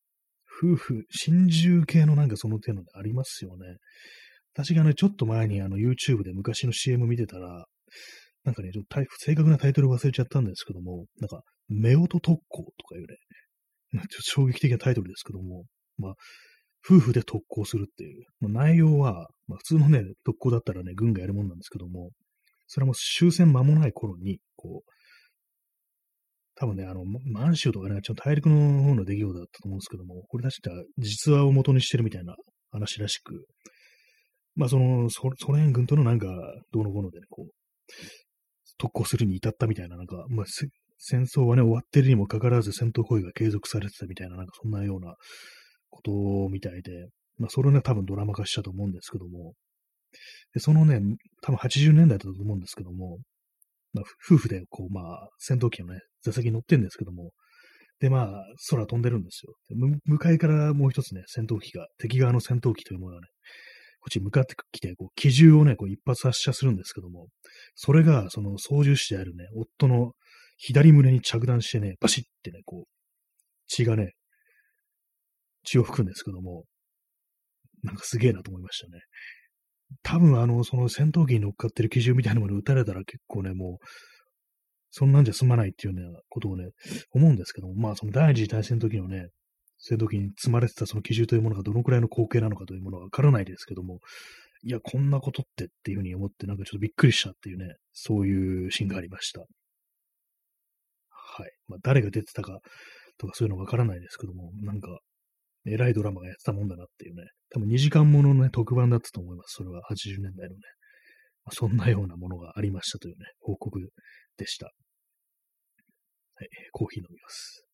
[0.62, 3.78] 夫婦、心中系のなんかその手のありますよね。
[4.54, 7.66] 私がね、ちょっと前にあの YouTube で昔の CM 見てたら、
[8.44, 13.18] なんかね、ちょっと正確なタイトル忘れちゃったんですけども、なんか、夫婦特攻とかいうね、
[13.94, 15.66] ちょっと衝撃的なタイトルですけども、
[15.98, 16.14] まあ、
[16.86, 22.12] 夫婦で特攻するっていう、まあ、内容は、まあ、普通のね、特攻だったらね、軍がやるもんなんですけども、
[22.68, 24.92] それも終戦間もない頃に、こう、
[26.60, 32.36] 多分ね、あの、満州とかね、ちょっと大陸の方の出来事だったと思うんですけども、これ確か実話を元にしてるみたいな
[32.72, 33.46] 話らしく、
[34.56, 36.28] まあその、ソ連軍とのなんか、
[36.74, 37.52] どうのこうのでね、こう、
[38.78, 40.46] 特攻するに至ったみたいな、なんか、まあ、
[40.98, 45.16] 戦争はね、終わってるにもかかわらず戦闘行為が継続されてたみたいな、なんかそんなような
[45.90, 46.12] こと
[46.50, 49.54] みたいで、まあ、それをね、多分ドラマ化したと思うんですけども、
[50.54, 51.00] で、そのね、
[51.42, 53.20] 多分80年代だったと思うんですけども、
[53.94, 57.32] まあ、夫婦で、こう、まあ、戦闘機のね、座席に乗ってるんですけども、
[58.00, 59.54] で、まあ、空飛んでるんですよ。
[60.06, 63.28] 向かいからもう一つね、戦闘機が、敵側の戦闘機というものがね、
[64.02, 67.28] こっち向かってきて、こう、機銃をね、こう一発発射するんですけども、
[67.76, 70.14] それが、その操縦士であるね、夫の
[70.58, 72.90] 左胸に着弾してね、バシッってね、こう、
[73.68, 74.14] 血がね、
[75.64, 76.64] 血を吹くんですけども、
[77.84, 79.02] なんかすげえなと思いましたね。
[80.04, 83.86] 多分あの、その戦闘機に乗っかってる機銃みたいなものを撃たれたら結構ね、もう、
[84.92, 86.70] そんなんじゃ済まないっていうようなことをね、
[87.12, 89.30] 思うんですけども、まあその第二次大戦の時のね、
[89.78, 94.00] 戦闘機に積まれてたその機銃というものがどのくらいの光景なのかというものはわからないですけども、
[94.64, 99.42] いや、こんなことってっていうふうに思って、なんかちょっとびっくりしたっていうね、そういうシーンがありました。
[101.10, 101.52] はい。
[101.68, 102.60] まあ、誰が出てたか
[103.18, 105.00] とかそういうのわからないですけども、なんか、
[105.66, 109.56] 偉いドラマがやってたもんだなっていうね、多分2時間もののね、特番だったと思います。
[109.56, 110.62] それは80年代のね。
[111.46, 113.80] まあ、そんなようなものがありましたというね、報告
[114.38, 114.68] でした。
[114.68, 114.72] は
[116.46, 117.66] い、コーヒー飲みます。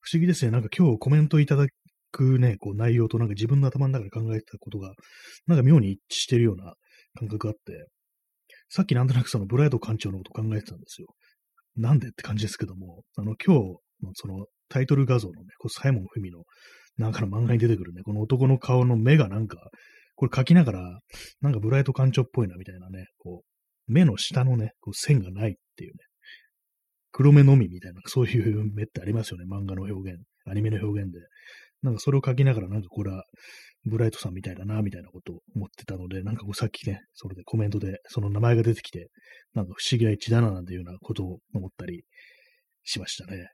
[0.00, 0.50] 不思議ですね。
[0.50, 1.66] なんか今日コメントいただ
[2.12, 4.92] くね、こう内容となんか自分の頭の中で考えてたことが、
[5.46, 6.74] なんか妙に一致してるような
[7.18, 7.88] 感覚があって、
[8.68, 11.08] さっきなんとなくそのブライド館長のこと考えてたんですよ。
[11.76, 13.60] なんでって感じですけども、あの今日
[14.02, 16.44] のそのタイトル画像のね、こうサイモン・フミの
[16.96, 19.58] なんかの漫画に出てくるね、この男の顔の目がなんか、
[20.16, 20.98] これ描きながら、
[21.40, 23.42] なんかブライト館長っぽいなみたいなね、こ
[23.88, 25.98] う、目の下のね、こう線がないっていうね、
[27.10, 31.18] 黒目のみみたいな、そういう目ってありますよね、漫画の表現、アニメの表現で。
[31.84, 33.24] なんかそれを書きながら、なんかこれは、
[33.84, 39.10] ブライトさんみたいだな、みたいなことを思ってたので、なんかこうさっきね、それでコメントでその名前が出てきて、
[39.52, 42.04] なんか不思議な一だな、なんていうようなことを思ったり
[42.82, 43.48] しましたね。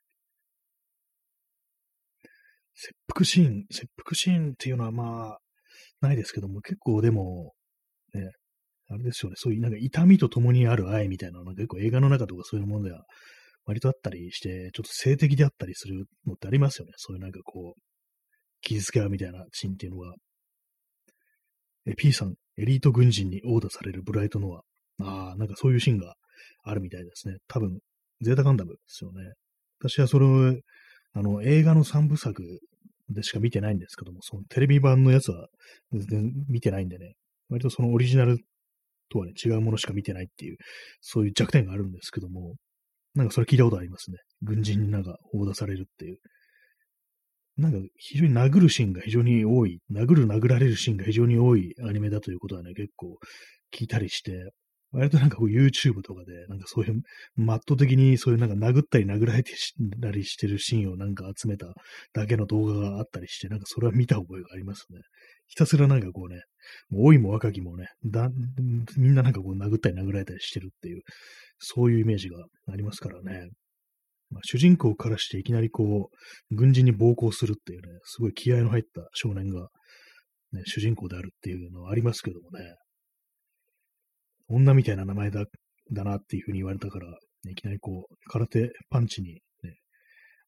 [2.75, 5.39] 切腹シーン、切腹シーンっていうのはまあ、
[6.01, 7.53] ないですけども、結構でも、
[8.15, 8.31] ね、
[8.89, 13.05] あれですよね、そういうなんか痛みと共にある愛みたいなのが結構映画の中とかそういうものでは
[13.65, 16.93] 割とあったりして、ちょっと性的であったりするのってありますよね。
[16.97, 17.90] そういうなんかこう、
[18.61, 20.15] 傷つけ合うみたいなシーンっていうのが。
[21.87, 25.05] え、P さん、エリート軍人に殴打されるブライトノア。
[25.05, 26.15] ああ、なんかそういうシーンが
[26.63, 27.37] あるみたいですね。
[27.49, 27.79] 多分、
[28.21, 29.33] ゼータガンダムですよね。
[29.81, 30.55] 私はそれを、
[31.13, 32.61] あの、映画の3部作
[33.09, 35.49] でしか見てないんですけども、そのテレビ版のやつは
[35.93, 37.15] 全然見てないんでね、
[37.49, 38.39] 割とそのオリジナル
[39.11, 40.57] とはね、違うものしか見てないっていう、
[41.01, 42.55] そういう弱点があるんですけども、
[43.15, 44.19] なんかそれ聞いたことありますね。
[44.43, 46.19] 軍人になんか砲打されるっていう。
[47.61, 53.19] なんか非常に殴るシーンが非常に多い、殴る殴られるシーンが非常に多いアニメだということはね、結構
[53.73, 54.53] 聞いたりして、
[54.93, 57.03] 割となんかこう YouTube とかで、なんかそういう、
[57.37, 61.67] マット的にそういうなんか殴ったり殴られたりしてるシーンをなんか集めた
[62.13, 64.99] だけの動画があったりして、なんかそれは見た覚えがありますね。
[65.47, 66.43] ひたすらなんかこうね、
[66.89, 68.31] もう老いも若きもね、だ、
[68.97, 71.03] みんななんかこう殴ったり殴られたりしてるっていう、
[71.59, 72.39] そういうイメージが
[72.73, 73.49] ありますからね。
[74.31, 79.69] まあ、主人公からしていきなりこう、軍人に暴行するっていうね、すごい気合の入った少年が、
[80.53, 82.77] ね、主人公であるっていうのはありますけどもね。
[84.49, 85.45] 女みたいな名前だ、
[85.93, 89.41] だなっていうふうに言われたから、ね、いきなりこう、空手パンチに、ね、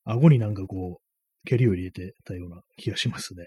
[0.05, 3.45] 顎になんかこう、蹴りを入れてたような気がしますね。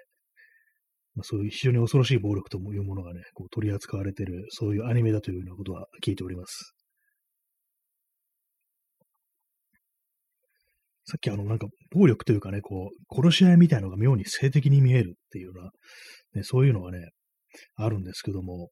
[1.16, 6.75] まあ、そういう非常に恐ろしい暴力というものがね、こう取り扱われてる、そういうアニメだというようなことは聞いております。
[11.06, 15.70] さっきあのなんか暴力というかね、こう、殺し合いみたいのが妙に性的に見えるっていうような、
[16.34, 17.10] ね、そういうのがね、
[17.76, 18.70] あるんですけども、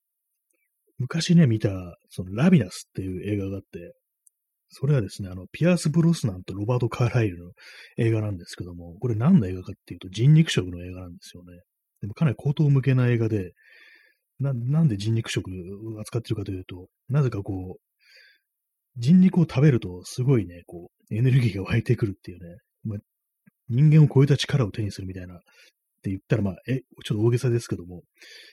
[0.98, 1.70] 昔ね、見た、
[2.10, 3.94] そのラビナスっていう映画があって、
[4.70, 7.52] それはですね、あの、ピアース・ブロスナンとロバート・カーライルの
[7.98, 11.60] 映画なんですけども、これ何の映画かっていうと人肉食の映画なんですよね。
[12.02, 13.52] でもかなり高等向けな映画で、
[14.40, 15.52] な、なんで人肉食
[15.96, 17.93] を扱ってるかというと、なぜかこう、
[18.98, 23.00] 人肉を食べるとすごいね、こう、エネルギーが湧いてくるっていうね、まあ、
[23.70, 25.38] 人間を超えた力を手にするみたいなっ
[26.04, 28.02] て言ったら、まあ、え、ちょっと大げさですけども、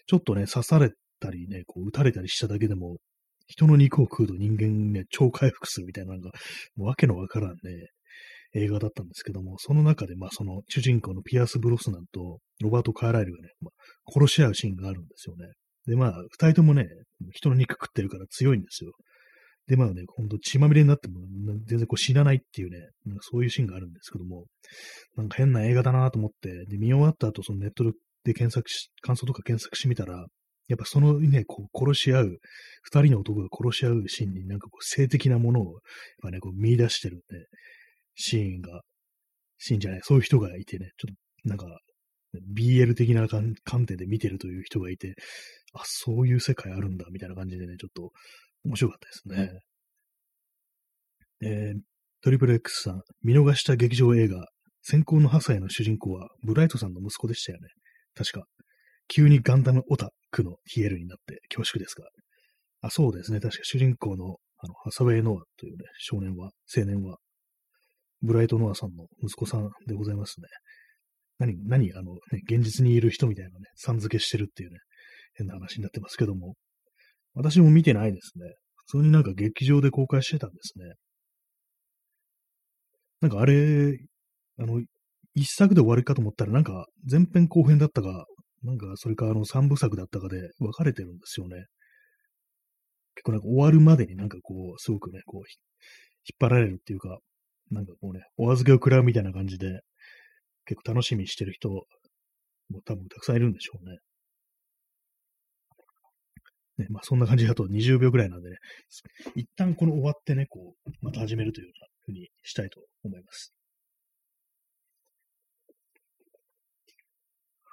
[0.06, 2.96] ちょっとね、刺されたりね、こう、撃たれたりしただけでも、
[3.46, 6.30] 人の肉を食うと人間ね、超回復するみたいな、なんか、
[6.76, 7.56] もうわけのわからんね、
[8.54, 15.46] 映画だったんですけども、その中で、まあ、その主人公のピアス・ブロスナンとロバート・カーライルがね、まあ、殺し合うシーンがあるんですよね。
[15.86, 16.86] で、まあ、二人ともね、
[17.32, 18.92] 人の肉食ってるから強いんですよ。
[19.70, 21.20] で、まあね、ほんと血まみれになっても
[21.68, 24.46] 全然こう死なないっていうね、なんかそういうシーンがあるんですけども、
[25.16, 27.84] なんか変な映画だなと思って、で、見終わった後、そのネット
[28.24, 30.26] で検索し、感想とか検索してみたら、
[30.66, 32.38] やっぱそのね、こう殺し合う、
[32.82, 35.72] 二人の男が殺し合うシーンになんかこう性的なものを、やっ
[36.22, 37.44] ぱね、こう見出してるね、
[38.16, 38.80] シーンが、
[39.58, 41.78] シーンじゃない、そういう人がいてね、ちょっとなんか、
[42.56, 45.14] BL 的な観点で見てるという人がいて、
[45.74, 48.10] あ、そういう世界あるんだ、みたいな感じでね、ちょっと
[48.64, 49.60] 面白かったですね。
[51.42, 51.80] えー、
[52.22, 54.46] トリプル X さん、見逃した劇場映画、
[54.82, 57.68] 先行の8歳の主人公はブライトさんの息子でしたよね。
[58.14, 58.46] 確か。
[59.08, 62.06] 急にガンダムオタクのヒエルになって恐縮ですが。
[62.82, 63.40] あ、そうですね。
[63.40, 67.16] 確か主人公のあのハサウェイ・ノアというね、少年は、青年は、
[68.20, 70.48] ブライト・ノアさんの息子さんでございますね。
[71.38, 74.78] 何、何、あの、ね、現実にいる人みたいなね、さん付けしてるっていうね、
[75.34, 76.56] 変な話になってますけども、
[77.34, 78.54] 私も見てないですね。
[78.76, 80.94] 普通になんか劇場で公開してたんですね。
[83.20, 83.98] なんかあれ、
[84.58, 84.82] あの、
[85.34, 88.26] 一作で終わりかと思ったら、なんか前編後編だったか、
[88.62, 91.66] なんかそれかあの三部作だったかで分かれてるんですよね。
[93.14, 97.18] 結構なんか終わるまでになんかこう、すごくね、こう、引っ張られるっていうか、
[97.70, 99.80] なんかこうね、お預けを食らうみたいな感じで、
[100.64, 101.84] 結構楽しみにしてる人も
[102.84, 103.98] 多分たくさんいるんでしょうね。
[106.80, 108.56] ね、まあそんな感じだと20秒ぐらいなんでね、
[109.36, 111.72] 一旦この終わってね、こう、また始めるというよ
[112.08, 113.54] うにしたいと思います。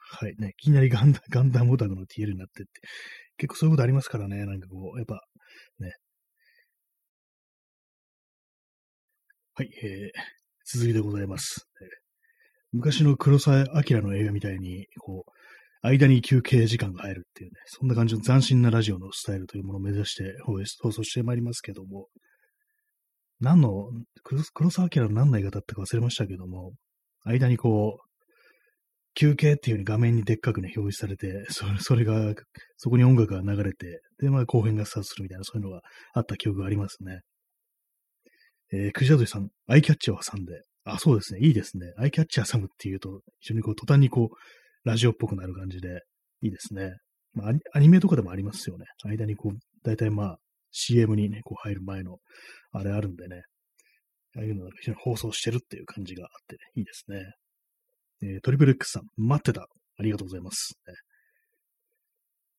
[0.09, 0.35] はい。
[0.37, 2.71] ね、いきなりガンダガンダムオタクの TL になってって、
[3.37, 5.21] 結構そういうことありますからね、なんかこう、やっぱ、
[5.79, 5.93] ね。
[9.55, 10.09] はい、えー、
[10.65, 11.67] 続きでございます。
[12.71, 15.31] 昔の黒澤明の映画みたいに、こう、
[15.87, 22.07] 間に休憩時間が入るっていうね、そんな感じの斬新なラジオのスタイルというものを目指して放送してまいりますけども、
[23.39, 23.89] 何の、
[24.23, 26.73] 黒沢明の何の映画だったか忘れましたけども、
[27.23, 28.07] 間にこう、
[29.13, 32.33] 休憩っていう風に画面にでっかくね、表示されて、それそれが、
[32.77, 35.81] そこに音楽が流れて、で、まあ後編がスタートするみたいな、そういうのが
[36.13, 37.21] あった記憶がありますね。
[38.73, 41.93] えー、クジラドリさん、アイキャッチを挟んで、あ、そうですね、いいですね。
[41.97, 44.35] アイキャッチ挟むっていうと、非常にこう、途端にこう、
[44.87, 46.01] ラジオっぽくなる感じで、
[46.41, 46.93] いいですね。
[47.33, 48.85] まあ、アニメとかでもありますよね。
[49.03, 50.37] 間にこう、だいたいまあ、
[50.71, 52.19] CM にね、こう入る前の、
[52.71, 53.41] あれあるんでね。
[54.37, 57.17] ああいうのが非常に放送してるっていう感じがあって、ね、いいですね。
[58.21, 59.67] えー、トリプル X さん、待ってた。
[59.99, 60.75] ありがとうございます。
[60.87, 60.93] ね、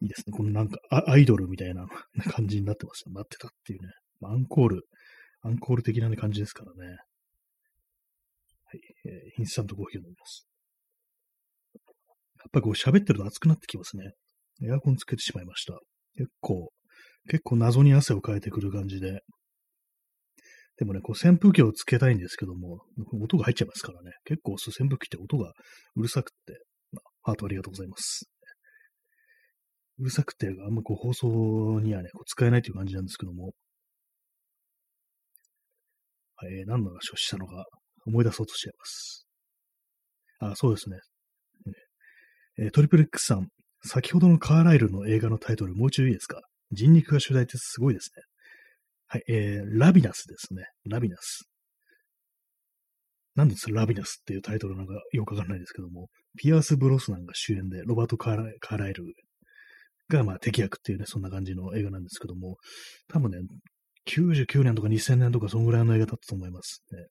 [0.02, 0.36] いいですね。
[0.36, 1.86] このなんかアイドルみたいな
[2.30, 3.88] 感じになってます待ってたっていうね。
[4.24, 4.82] アンコール、
[5.42, 6.96] アンコール的な、感じですからね。
[8.64, 8.80] はい。
[9.06, 10.47] えー、インスタントコーヒーを飲みます。
[12.48, 14.12] やっぱりこう喋ってると熱くなってきますね。
[14.66, 15.78] エアコンつけてしまいました。
[16.16, 16.70] 結構、
[17.28, 19.20] 結構謎に汗をかいてくる感じで、
[20.78, 22.80] でもね、こう扇風機をつけたいんですけども、
[23.20, 24.12] 音が入っちゃいますからね。
[24.24, 25.52] 結構扇風機って音が
[25.96, 26.36] うるさくて、
[27.22, 28.30] ハートありがとうございます。
[29.98, 33.52] うるさくて、あんまこう放送にはね、こう使えないという感じなんですけども、
[36.36, 37.66] はい、何の話をしたのか
[38.06, 39.26] 思い出そうとしちゃいます。
[40.38, 40.98] あ、そうですね。
[42.58, 43.48] えー、トリプル X さん、
[43.84, 46.40] 先ほどのカーライルの映画のタイトル、もう一度いいですか？
[46.72, 48.22] 人肉が主題ってすごいですね。
[49.06, 50.64] はい、えー、ラビナスですね。
[50.86, 51.48] ラビナス。
[53.34, 58.36] なんですラビナスっていうタイトルなんかよくわかんないですけども、ピアース・ブロスナンが主演で、ロバート・カー
[58.76, 59.04] ライル
[60.08, 62.56] がまあ敵役っていうね、そんな感じの映画なんですけども、
[63.08, 63.38] 多分ね、
[64.08, 67.06] 99年とか2000年とかそんぐらいの映画だったと思いますね。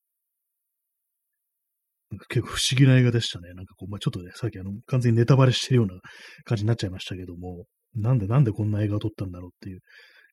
[2.29, 3.53] 結構不思議な映画でしたね。
[3.53, 5.99] なんかこう、まあ、ちょっとね、さっきあの、完全にネタバレしてるような
[6.45, 7.65] 感じになっちゃいましたけども、
[7.95, 9.79] なんでなんでこんな映画を撮ったんだろうっていう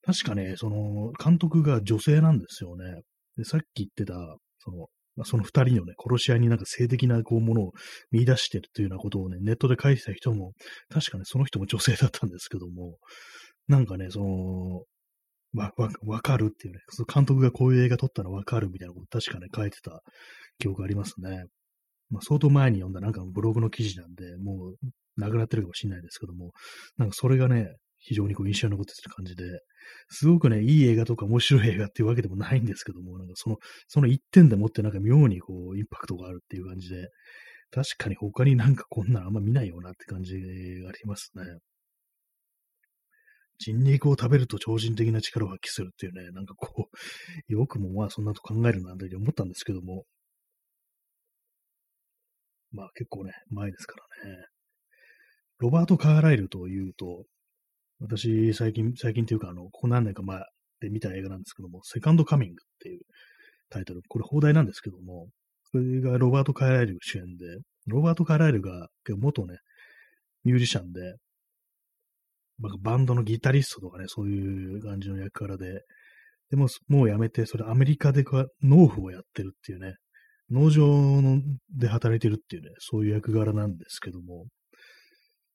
[0.06, 3.02] 確かね、その、監督が女性なんですよね。
[3.36, 4.14] で、さっき言ってた、
[4.58, 7.72] その、まあ、その二人のね、殺し合いになんか性的なこうものを
[8.10, 10.52] 見出してるというようなことをね、ネットで書いてた人も、
[10.92, 12.98] 確かね、その人も女性だったんですけども、
[13.66, 14.82] なんかね、その、
[15.54, 20.00] わ、わ、わかるっていうね、その監督がこういう映画撮ったのわかるみたいなこと確かね、書いてた
[20.58, 21.44] 記憶ありますね。
[22.14, 24.76] まあ、相当前に読んだなんかブログの記事なんで、もう、
[25.16, 26.52] なくなってるかもしれないですけども、
[26.96, 29.44] なんかそれがね、非常にこう印象に残ってる感じで、
[30.10, 33.56] すごくね、いい映画とか面白い映画っていうわけでもないんですけども、なんかその、
[33.88, 37.08] その一点でもってなんか妙にこう、インパクトがあるっていう感じで、
[37.72, 41.42] 確かに他になんかこんなのあんま見ないよなって感じがありますね。
[43.58, 46.88] 人肉を食べると超人的な力を発揮するっていうね、なんかこ
[47.48, 50.04] う、よくもまあそんなと考えるなんて思ったんですけども、
[52.74, 54.36] まあ結構ね、前ですからね。
[55.58, 57.24] ロバート・カーライルというと、
[58.00, 60.40] 私、最近、最近というか、あの、ここ何年か前
[60.80, 63.00] で見た映画なんですけども、セカンドカミングっていう
[63.70, 65.28] タイトル、これ放題なんですけども、
[65.70, 67.46] それがロバート・カーライル主演で、
[67.86, 69.58] ロバート・カーライルが元ね、
[70.42, 71.14] ミュージシャンで、
[72.58, 75.80] バンドのギタリストとかね、そういう感じの役柄で、
[76.50, 78.24] でも、もうやめて、それアメリカで
[78.62, 79.94] 農夫をやってるっていうね、
[80.50, 80.86] 農場
[81.22, 81.40] の
[81.76, 84.46] で働いてるっていうね、そういう役柄なんですけども、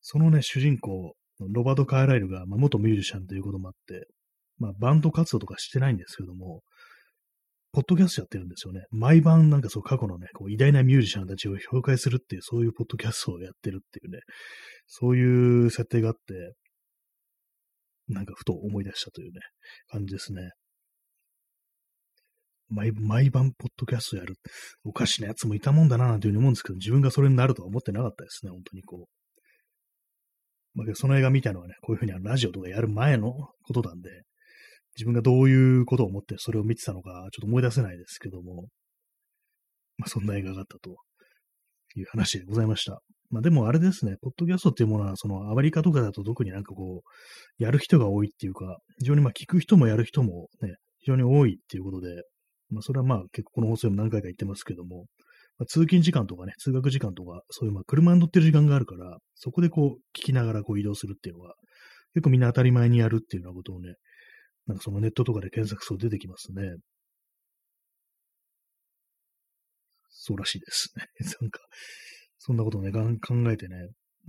[0.01, 4.07] そのね、主人公ロバート・カーライルが、まあ、元ミュージシャンということもあって、
[4.57, 6.61] まあ、バンド活動とかしてないんですけども、
[7.71, 8.85] ポッドキャストやってるんですよね。
[8.89, 14.19] 毎晩なんかそう過去のね、こう偉大なミュージシャンたちを紹介するっていう、そういうポッドキャストをやってるっていうね、
[14.87, 16.55] そういう設定があって、
[18.07, 19.39] なんかふと思い出したというね、
[19.87, 20.49] 感じですね。
[22.69, 24.35] 毎毎晩ポッドキャストやる。
[24.83, 30.77] おかしなやつもいたもんだな、なんていうふうに思うんですけど、自分がそれになるとは思ってなかったですね、本当にこう。
[30.77, 34.09] まあ、その映画見たのはね、こういうふうにラジオとかやる前のことなんで、
[34.95, 38.67] 自分がどういうことを思ってそれを見てたのか、ちょっと思い出せないですけども、
[39.97, 40.95] まあ、そんな映画があったと
[41.95, 43.01] いう話でございました。
[43.29, 52.23] まあでもあれですね、ポッドキャストっていうものは、そのアメリカとかだと特になんかこう、やる人が多いっていうか、非常にまあ聞く人もやる人もね、非常に多いっていうことで、
[52.69, 55.05] まあそれはまあ結構この放送でも何回か言ってますけども、
[55.57, 61.55] まあ、通勤時間とかね、通学時間とか、そういうまあ車に乗ってる時間があるから、そこでこう聞きながらこう移動するっていうのは、
[62.13, 63.95] 結構みんな当たり前にやるっていうようなことをね、
[64.67, 66.75] なんかそのネットとかで検索すると出てきますね。
[70.09, 71.05] そうらしいですね。
[71.41, 71.59] なんか、
[72.37, 73.77] そんなことをね、考えてね、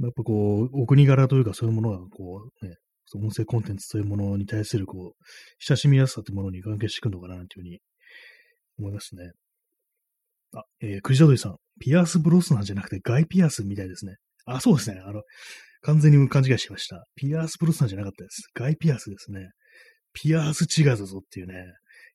[0.01, 2.77] やっぱこう、お国柄というかそういうものがこうね、
[3.15, 5.25] 音声コンテンツというものに対するこう、
[5.59, 7.81] 親しみやすさというものに関係してくるのかなというふうに
[8.81, 9.33] 思いますね。
[10.55, 14.17] あ、えー、クジャドリさん、ピアス・ブロスなんじゃなくてガイ・ピアスみたいですね。
[14.47, 15.01] あ、そうですね。
[15.05, 15.23] あの、
[15.83, 17.05] 完全に勘違いしました。
[17.15, 18.43] ピアース・ブロスさんじゃなかったです。
[18.55, 19.51] ガイ・ピアスですね。
[20.13, 21.55] ピアース違うぞっていうね、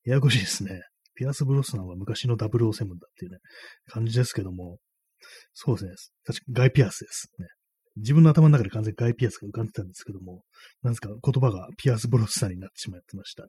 [0.04, 0.82] ややこしいですね。
[1.16, 2.50] ピアース・ブロスさんは昔の007だっ
[3.18, 3.38] ていうね、
[3.88, 4.78] 感じですけども、
[5.54, 5.92] そうですね。
[6.26, 7.30] 確かガイ・ピアスです。
[7.40, 7.48] ね。
[7.98, 10.44] 自分の頭の中で完全にガイ・ピアスが浮かんでたんですけども、
[10.84, 13.46] なんですか、言葉がピアス・ブロスさんになってしまってました。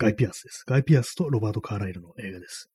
[0.00, 0.64] ガイ・ピアスです。
[0.66, 2.70] ガイ・ピアスとロバート・カーライルの映画です。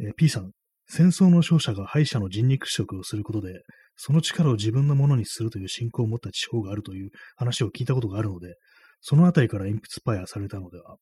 [0.00, 0.52] えー、P さん、
[0.88, 3.60] 戦争の勝者が敗者の人肉食をすることで、
[3.94, 8.54] その力を自分のものにするという信仰を持った地方があるという話を聞いたことがあるので、
[9.02, 10.96] そのあたりからインプスパイアされたのでは。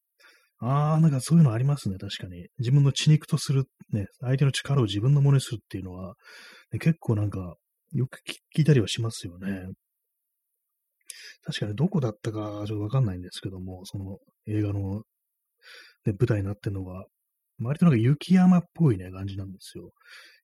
[0.59, 2.49] ああ、なんかそういうのありますね、確かに。
[2.59, 6.15] 自分の血肉とする、ね、相手の力を自分のものにするっていうのは、
[6.73, 7.55] ね、結構なんか、
[7.93, 8.19] よく
[8.57, 9.69] 聞いたりはしますよね。
[11.45, 15.03] 確かにどこだったかちょっとわかんないんですけども、その映画の、
[16.07, 17.05] ね、舞台になってるのが、
[17.63, 19.91] 割となんか雪山っぽいね、感じなんですよ。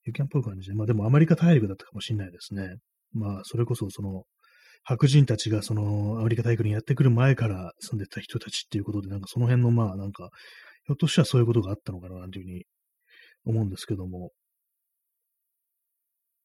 [0.05, 2.77] 雪山っぽい感じで、まあでもアメリカ大陸だったかもしれないですね。
[3.13, 4.25] まあ、それこそその、
[4.83, 10.31] 白人たちがそのアメリカ大陸にやってくる前から住んでた人たちっていうことで、なんかその辺のまあなんか、
[10.85, 12.65] ひょっとしたらそういうことがあったのかななんていうふうに
[13.45, 14.31] 思うんですけども、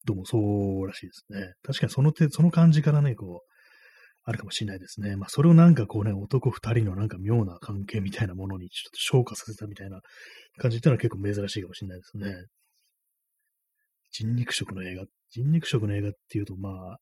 [0.05, 1.53] どうもそうらしいですね。
[1.63, 3.54] 確かにその手、その感じからね、こう、
[4.27, 5.15] あるかもしれないですね。
[5.15, 10.01] まあ、それをなんかこうね、男二人のなんか妙な関係みたいなものにちょっと昇華させたみたいな
[10.57, 12.33] 感じっていうのは結構珍しいかもしれないですね。
[14.09, 16.97] 人肉食の映画、人肉食の映画っていうと、まあ、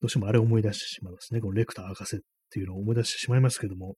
[0.00, 1.40] どうしてもあれを思い出してしまいますね。
[1.40, 2.18] このレクター博士っ
[2.50, 3.96] ていうのを思い出してしまいますけども、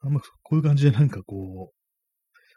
[0.00, 1.74] あんまこういう感じでなんかこう、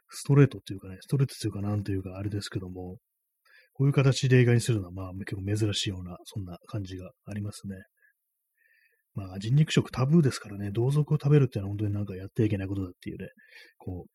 [0.10, 2.98] ストレートっていうかね、ストレートっていうかなんというかあれですけども、
[3.74, 7.76] こういう形で映画にするのはまあ結構珍しいような、そんな感じがありますね。
[9.16, 13.30] まあ人肉食タブーですからね、同族を食べるっていうのは本当になんかやっていけないことだっていうね、
[13.78, 14.10] こう、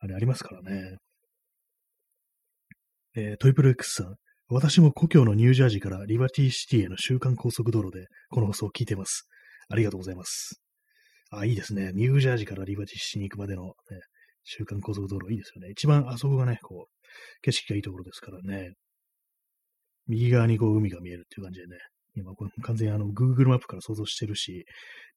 [0.00, 0.96] あれありますからね。
[3.14, 4.14] えー、トイプル X さん。
[4.50, 9.28] 私も故郷のニュージャージーからリバティシティへの週間高速道路でこの放送を聞いてます。
[9.68, 10.62] ありがとうございます。
[11.30, 11.92] あ、いいですね。
[11.94, 13.72] ニュージャージーからリバティシティに行くまでの、ね、
[14.44, 15.70] 週間高速道路いいですよね。
[15.72, 18.72] 一番あそこがね、こう、景色がいいところですからね。
[20.06, 21.76] 右側にこう海が見えるっていう感じでね。
[22.18, 24.64] 今、これ完全にあの、Google マップから想像してるし、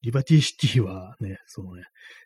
[0.01, 1.83] リバティシティはね、そのね、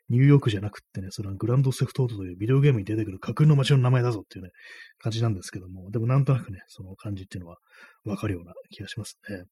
[0.10, 4.52] ニューヨークじゃなくってね、それはグランドセフトオートというビデオゲームに出てくる架空の街の名前だぞっていうね、
[5.00, 7.58] 感じなんですけども、でもなんとなくね、その感じっていうのは
[8.06, 9.44] わかるような気がしますね。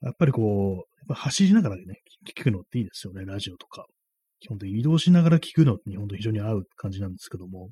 [0.00, 2.02] やっぱりこう、走りながらね、
[2.36, 3.86] 聞くのっていいですよね、ラジオとか。
[4.40, 7.70] 基本的に移動しながら聞くのって本当非常に合う感じなんですけども、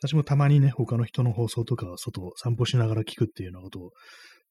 [0.00, 3.90] 私もたまにね、他の人の放送とかは外散歩しながら聞くっていうようなことを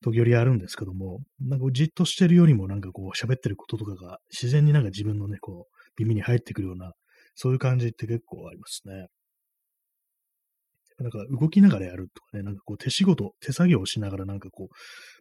[0.04, 6.94] 時折あるんですけども、なんかじっとしてるよりもなんかこう喋ってることとかが自然になんか自分のね、こう耳に入ってくるような、
[7.36, 9.08] そういう感じって結構ありますね。
[11.00, 14.76] なんか動きながらやるとかね、なんかこう手仕事、手作業をしながらなんかこう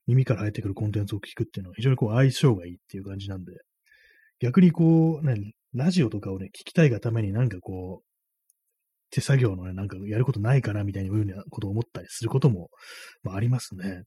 [0.07, 3.53] 耳から入ってくるコンテンツを聞くっていうのは非常にこう相性がいいっていう感じなんで、
[4.41, 8.07] 逆にこうね、ラジオとかをね、聞きたいがためになんかこう、
[9.11, 12.71] 手作業のね、なんかやることないかなみたいなことを思ったりすることも、
[13.23, 14.03] まあ、ありますね。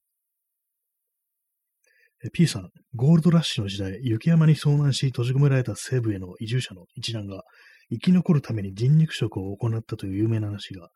[2.33, 7.43] P さん、ゴールドラッシュの時代、雪山に遭難し閉じ込められた西部への移住者の一覧が、
[7.89, 10.89] 生き残るために人肉食を行ったという有名な話が、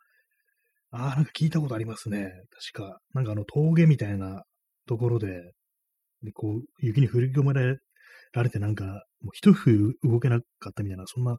[0.92, 2.30] ああ、なんか聞いたことありますね。
[2.74, 4.44] 確か、なんかあの峠みたいな
[4.86, 5.54] ところで、
[6.24, 8.86] でこう、雪に振り込められて、なんか、
[9.22, 11.38] もう一冬動けなかったみたいな、そんな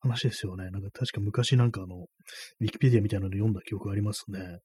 [0.00, 0.70] 話ですよね。
[0.70, 2.06] なんか確か昔なんかあの、
[2.60, 4.60] ウィキペディアみたいなので読んだ記憶ありますね。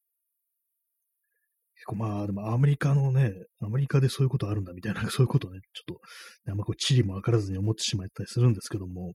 [1.82, 5.97] 結構まあ、でもアメリカのね、アメリカでそういうことあるんだみたいな、そういうことね、ちょっ
[6.45, 9.13] と、あんまこう、地理もわからずに思ってしまったりするんですけども、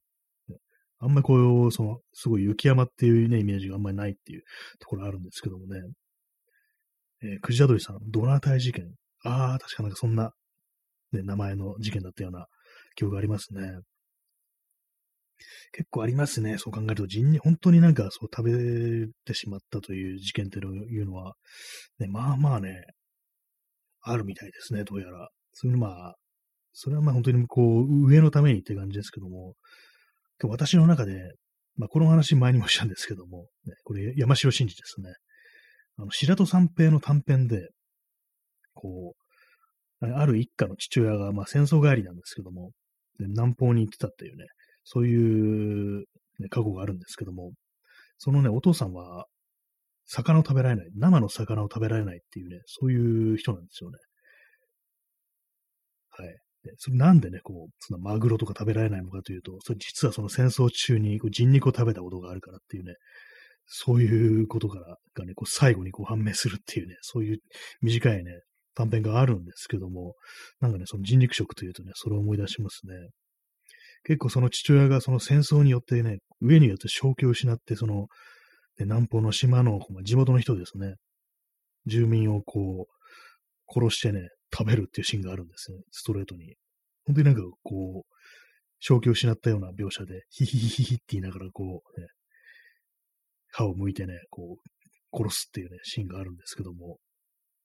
[0.98, 4.42] あんまりこう、その、すごい雪山っていうね、イメージがあんまりないっていう
[4.80, 5.80] ところあるんですけどもね。
[7.22, 8.86] えー、クジラドリさん、ドナータイ事件。
[9.24, 10.32] ああ、確かなんかそんな、
[11.12, 12.46] ね、名前の事件だったような
[12.96, 13.60] 記憶がありますね。
[15.72, 16.58] 結構ありますね。
[16.58, 21.34] そう考えると、人に、本当になんかそう食べてしまったという事件っていうのは、
[21.98, 22.82] ね、まあまあね、
[24.02, 25.28] あるみたいですね、どうやら。
[25.52, 26.14] それまあ、
[26.72, 29.54] それはまあ本当にこう、上のためにって感じですけども、
[30.44, 31.32] 私の中で、
[31.76, 35.12] まあこの話前にもしたんですけども、ね、これ山城真司ですね。
[35.98, 37.68] あの、白戸三平の短編で、
[38.74, 39.14] こ
[40.00, 42.72] う、ある一家の父親が、まあ戦争帰りなんですけども、
[43.18, 44.44] 南方に行ってたっていうね、
[44.88, 46.04] そういう、
[46.38, 47.52] ね、過去があるんですけども、
[48.18, 49.26] そのね、お父さんは、
[50.06, 53.98] 魚を食べられない、生の魚を食べられないっていうね、そういう人なんですよね。
[56.10, 56.28] はい。
[56.62, 62.94] でそれなんでね、こう、そのマグロとか食べられないのかというと、それ実はその戦争中にこう人肉を食べたことがあるからっていうね、
[63.66, 67.38] そういうことからがね、こう最後にこう判明するっていうね、そういう
[67.82, 68.30] 短いね、
[68.76, 70.14] 短編があるんですけども、
[70.60, 72.94] なんかね、その人肉食というとね、それを思い出しますね。
[74.04, 78.02] 結構その父親がその戦争によってね、上によって正気を失って、その、
[78.78, 80.94] ね、南方の島の地元の人ですね、
[81.86, 86.54] 住民をこう、殺してね、食べるっていうシーンがあるんですね、ストレートに。
[87.06, 88.16] 本当になんかこう、
[88.80, 92.06] 正気を失ったような描写で、ヒヒヒヒヒって言いながらこう、ね、
[93.50, 96.98] 歯を向いてね、こう、殺すっていうね、シーンがあるんですけども、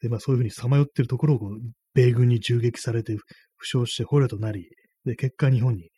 [0.01, 1.59] で、まあそういうふうにさまよってるところをこう
[1.93, 3.15] 米軍に銃撃されて
[3.57, 4.69] 負傷して捕虜となり、
[5.05, 5.89] で、結果日本に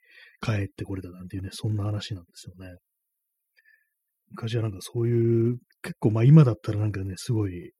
[0.43, 2.75] 帰ってこれたなんていうね、そんな話なんですよね。
[4.31, 7.71] 昔はなんかそういう、結構まあ今だったらなんかね、すごい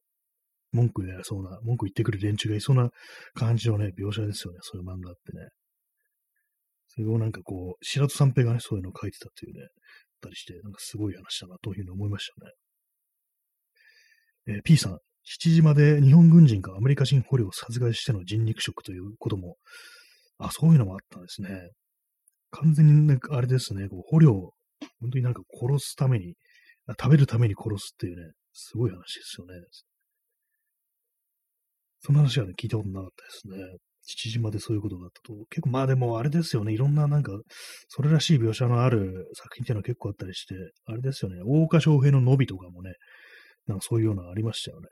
[0.72, 2.90] 文句やそうな、文句言ってくる連中がいそうな
[3.34, 5.48] 感じのね、描写ですよね、そういう漫画ってね。
[6.88, 9.66] それをなんかこう、白戸三平がね、そういうのを書いてたっていうね、
[10.14, 12.30] ったりして、なんかすごい話だなというふうに思いまし
[14.46, 14.56] たね。
[14.56, 19.56] えー、P さん、七島で日本軍人がアメリカ人捕虜を殺害しての人肉食ということも、
[20.38, 21.48] あ、そういうのもあったんですね。
[22.54, 24.52] 完全に、ね、あれですね、こう捕虜を
[25.00, 26.34] 本当になんか殺すために、
[27.00, 29.54] 食べるために殺すっていうね、すごい話ですよね。
[32.00, 33.78] その話はね、聞いたことなかったですね。
[34.06, 35.34] 父島でそういうことがあったと。
[35.48, 36.74] 結構まあでもあれですよね。
[36.74, 37.32] いろんななんか、
[37.88, 41.40] それらしい描写のある作品っていうのは結構あったりして、あれですよね。
[41.42, 42.92] 大岡翔平の伸びとかもね、
[43.66, 44.88] なんかそういうようなありましたよね。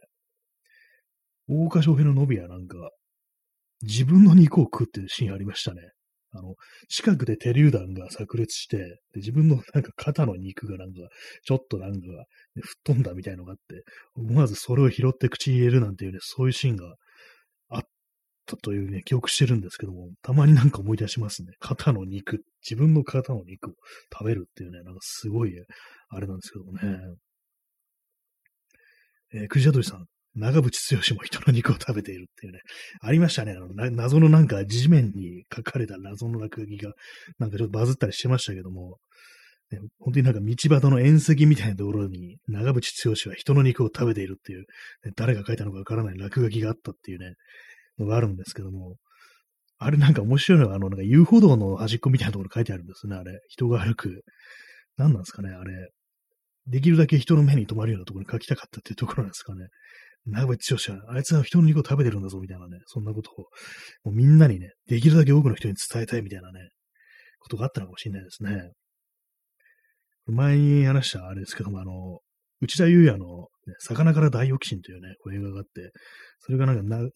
[1.49, 2.91] 大岡翔平の伸びはなんか、
[3.83, 5.83] 自分の肉を食うっていうシーンありましたね。
[6.35, 6.55] あの、
[6.89, 11.01] 近くで手榴弾が炸裂して、で自分の なんか肩の肉がなんか、
[11.45, 16.97] ちょっとなんか、ね、吹っ飛んだみたいのがあって、思わずそれを拾って口に入れるなんていうね、そういうシーンが
[17.69, 17.83] あっ
[18.47, 21.53] たというね、記憶してるんですけども、たまになんか思い出しますね。
[21.61, 23.75] 肩の肉、自分の肩の肉を
[24.13, 25.53] 食べるっていうね、なんかすごい、
[26.09, 27.17] あれなんですけどもね。
[29.35, 32.61] えー、くじあどりさん、長渕剛も人の肉を食べているっていうね、
[33.01, 33.53] ありましたね。
[33.53, 36.93] あの謎のなんか地面に書かれた謎の落書きが、
[37.39, 38.99] なんかちょっとバズったりしてましたけども、
[39.71, 44.61] ね、本当になんか道端の縁石みたいなところに、長渕剛は人の肉を食べているっていう、
[45.05, 47.35] ね、誰が書いたのかわからない落書きがあったっていうね、
[47.99, 48.97] のがあるんですけども、
[49.79, 53.41] あれなんか面白いのが、あの、なんか遊歩道の端っこみたいなところ書いてあるんですね、あれ。
[53.49, 54.23] 人が歩く。
[54.97, 55.91] 何なんですかね、あれ。
[56.67, 59.67] できるだけ人の目に留まるようなところに書きたかったっていうところなんですかね。
[60.27, 63.39] 長渕剛は、あいつは人の肉を食べてるんだぞ、みたいなね、そんなことを、
[64.05, 66.69] もうみんなにね、できるだけ多くの人に伝えたいみたいなね、
[67.41, 68.71] ことがあったのかもしれないですね。
[70.27, 72.21] 前に話したあれですけども、あの、
[72.61, 75.91] 内田祐也の、ね、魚から大オキシンというね、こう映画があって、
[76.39, 77.09] それがなんかな、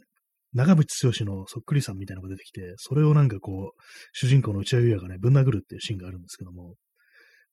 [0.54, 3.80] 長渕剛のそっくりさんみたいなのが出てきて、それをなんかこう、
[4.12, 6.74] 主人公の内田祐也がね、ぶん殴るっていうシーンがあるんですけども、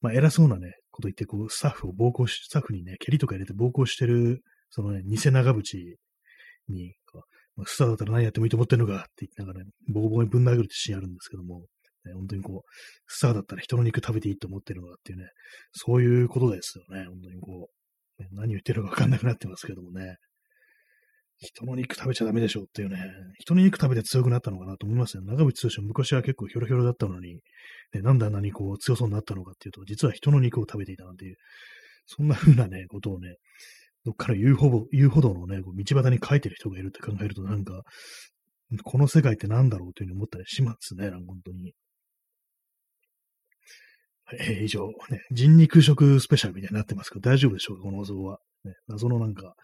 [0.02, 4.42] まあ偉そうなね、こと言って、こう、スタッフを暴行し、スタッフにね、蹴りとか入れて暴行してる
[4.76, 5.78] そのね、偽長渕
[6.68, 6.96] に、
[7.56, 11.60] ま、スターだったら何やってもいいと思ってんのかって言ってながらね、ボコボコにぶん殴るってシーンあるんですけども、
[12.06, 12.70] ね、本当にこう、
[13.06, 15.26] スターだったら人の肉食べていいと思ってるのかっていうね、
[15.74, 17.06] そういうことですよね。
[17.06, 17.70] 本当にこ
[18.18, 20.18] う、ね、何言ってるかわかんなくなってますけどもね。
[21.38, 22.98] 人の肉食べちゃダメでしょっていうね、
[23.38, 25.24] 人の肉食べて強くなったのかなと思いますね。
[25.26, 27.42] 長渕剛昔は結構ヒョロヒョロだったのに、
[27.94, 31.36] ね、なんであんなにこう強そうになったのかっていうと、実は人の肉を食べていたなんていう、
[32.06, 33.36] そんな風なね、ことをね、
[34.06, 37.84] どっから遊歩遊歩道のね、こう道端に書いてる人がいるって考えると、なんか、
[38.84, 41.74] この世界って何だろうというふうに思ったりしますね、なんか本当に。
[44.40, 48.40] えー、以上、ね、人肉食スペシャルみたいになってますけど、大丈夫でしょうか、この放送は。
[48.64, 49.56] ね、謎のなんか、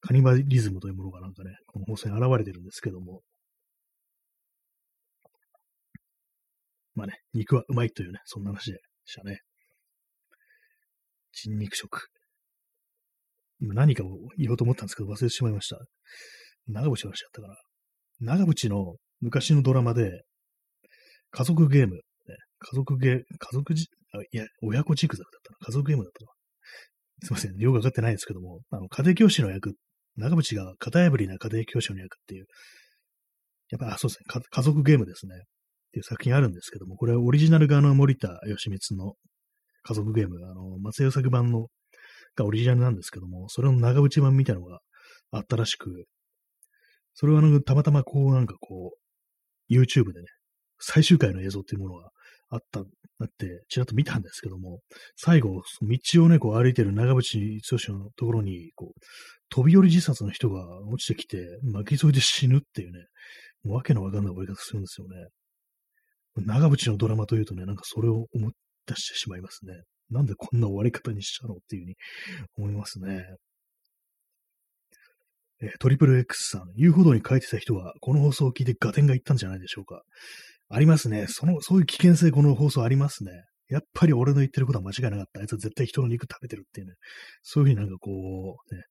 [0.00, 3.22] カニバリズムというものがなんかね、この放送に現れてるんですけども。
[6.94, 9.40] まあね、肉はうまいというね、そんな話でしたね。
[11.30, 12.08] 人肉食。
[13.60, 15.78] 今何かを言おうと思ったんですけど忘れてしまいました。
[16.68, 17.56] 長渕の話だったから。
[18.20, 20.22] 長渕の昔のドラマで、
[21.30, 22.00] 家族ゲーム、ね、
[22.58, 25.66] 家族ゲー、家族じ、あいや、親子ジグザグだったな。
[25.66, 26.30] 家族ゲームだったな。
[27.26, 29.74] すいません、よくわかってないですけども、あの、家庭教師の役、
[30.16, 32.46] 長渕が型破りな家庭教師の役っていう、
[33.70, 35.34] やっぱ、あ、そうですね、家族ゲームですね。
[35.36, 39.14] っていう作品あるんですけども、これはオリジナル側の森田義満の
[39.82, 41.68] 家族ゲーム、あの、松江作版の
[42.36, 44.80] がオリジナルなんですけども、それの長渕版みたいなのが
[45.30, 46.06] あったらしく、
[47.14, 50.26] それはあの、たまたまこうなんかこう、YouTube でね、
[50.78, 52.10] 最終回の映像っていうものが
[52.50, 52.80] あった、
[53.18, 54.78] なって、ちらっと見たんですけども、
[55.16, 57.60] 最後、道をね、こう歩いてる長渕
[57.92, 59.00] 剛のところに、こう、
[59.50, 63.00] 飛び降り自殺の人が落ちてきて、巻き添えで死ぬっていうね、
[63.64, 65.16] もうわけのわかんない終わり方するんですよね。
[66.36, 68.52] 長渕のドラマというとね、なんかそれを思い
[68.86, 69.74] 出してしまいますね。
[70.10, 71.96] なんでこんな終わり方にしたのっていうふうに
[72.56, 73.24] 思いますね。
[75.60, 80.02] え、トリプル X さん、言うほどに書いてた人は、この放送を聞いて合点がいったんじゃないでしょうか。
[80.68, 81.26] ありますね。
[81.28, 83.32] その、そういう危険性、この放送ありますね。
[83.68, 85.40] やっぱり俺の言ってることは間違いなかった。
[85.40, 86.94] あいつは絶対人の肉食べてるっていうね。
[87.42, 88.82] そういうふうになんかこう、ね、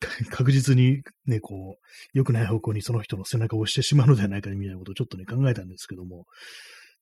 [0.30, 6.26] 確実にね、こう、良くない方向にその人の背中を押してしまうのではないかみたいなことをちょっとね、考えたんですけども、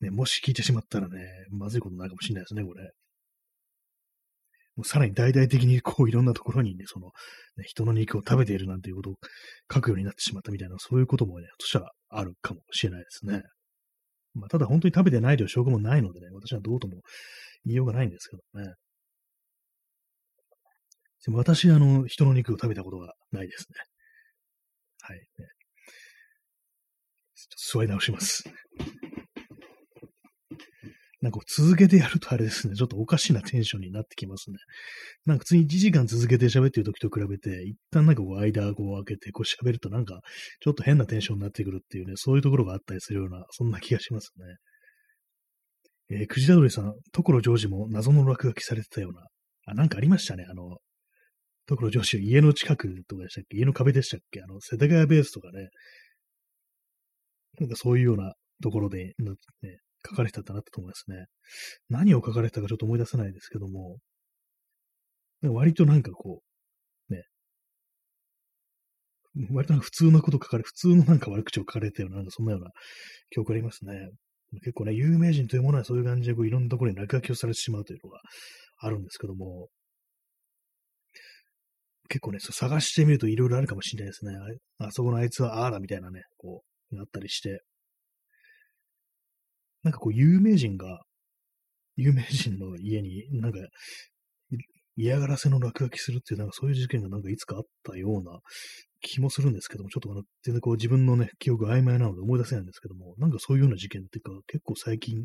[0.00, 2.90] ね、もし聞いてしまったらね、まずいことになるかもしれないですね、これ。
[4.78, 7.08] もうさらに大々的にこういろんなところにね、その、
[7.56, 9.14] ね、人の肉を食べているなんていうことを
[9.72, 13.42] 書くようになってしまったみたいな、そういうこともね、としたらあるかもしれないですね。
[14.34, 17.00] まあ、ただ本当に食べてないという証拠もないのでね、私はどうとも
[17.64, 18.72] 言いようがないんですけどね。
[21.24, 23.80] でも私、あの、人の肉を食べたことがないですね。
[25.00, 25.24] はい、ね。
[27.72, 28.44] 座り直します。
[31.20, 34.58] なんか続けてやるとあれですね、ちょっとおかしなテンションになってきますね。
[35.26, 40.20] なんか次1時間続けて喋ってる時と比べて、一旦なんかこう間を開けてこう喋るとなんか
[40.60, 46.18] ちょっと変なテンションになってくるっていうね、そういうところがあったりするような、そんな気がしますね。
[46.20, 49.26] えー、くじだどりさん、所ジョージも謎の落書きされてたような、
[49.66, 50.46] あ、なんかありましたね。
[50.48, 50.78] あの、
[51.66, 53.58] 所ジョージ、家の近くとかでしたっけ？
[53.58, 54.40] 家の壁でしたっけ？
[54.40, 55.68] あの、世田谷ベースとかね、
[57.60, 61.26] なんかそういうようなところで、ね、書かれてたんだなと思いますね。
[61.88, 63.99] 何を書かれてたかちょっと思い出せないですけども、
[65.42, 66.42] 割となんかこ
[67.11, 67.24] う、ね、
[69.51, 72.70] 割と普通のこと書かれ、普通のなんか悪口を書かれたような、なんかそんなような
[73.30, 74.11] 記憶ありますね。
[74.61, 78.20] 結構ね、有名人というものはそういう感じでこういろんなところに落書きをされてしまうというのが
[78.78, 79.68] あるんですけども、
[82.09, 84.32] 結構ね、そう探してみるといろいろあるかもしれないですね。
[84.78, 87.61] ああそこのあいつはああだみたいなね、こう、あったりして、
[89.89, 91.01] なんかこう、有名人が、
[91.97, 93.59] 有名人の家になんか、
[94.97, 98.39] 嫌がらせの落書きするっていう、なんかそういう事件がなんかいつかあったような
[99.01, 105.24] 気もするんですけども、ちょっとあの、全然こう自分のね、記憶曖昧なので思い出せないんですけども、なんかそういうような事件っていうか、結構最近、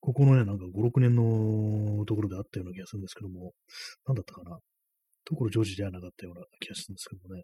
[0.00, 3.52] ここのね、なんか5、6年のところであったような気がするんですけども、
[4.06, 4.58] なんだったかな？
[5.26, 7.42] ところジョージではなかったような気がするんですけどもね。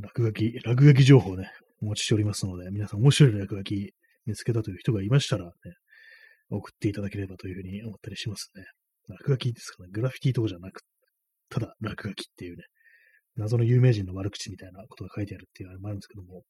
[0.00, 1.50] 落書き、落書き情報ね、
[1.80, 3.92] お持ちしておりますので、皆さん面白い落書き
[4.28, 5.50] 見つけたという人がいましたら、ね、
[6.50, 8.64] 送っていただければというふうに思ったりしますね。
[9.08, 9.88] 落書きですかね。
[9.90, 10.82] グラフィティとかじゃなく、
[11.48, 12.64] ただ落書きっていうね、
[13.36, 16.42] 謎の有名人の悪口みたいなことが書いてあるっていうのもあるんですけども、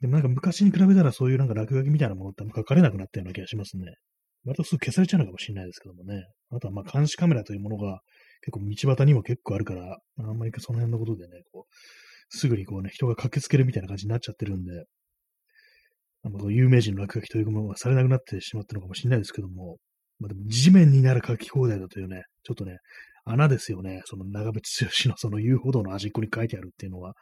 [0.00, 3.84] でもなんか昔に比べたらそういうなんか落書きみたいなものってあんま書かれなくなったような気がしますね。
[4.44, 6.24] 割とすぐ消されちゃうのかもしれないですけどもね。
[6.50, 8.00] あとはまあ監視カメラというものが
[8.42, 11.74] 結構道端にも結構あるから、あんまりその辺のことでね、こう、
[12.30, 14.84] すぐにこうね、人が駆けつけるみたいな感じになっちゃってるんで、
[16.50, 19.78] 有名人の落書きというものがされなくなってしまったのかもしれないですけども、
[20.18, 22.76] まあ、でも地面になる書き放題だというね、ちょっとね、
[23.24, 24.02] 穴ですよね。
[24.04, 27.14] その長渕剛のその遊歩道の端っこに書いてあるっていうのは。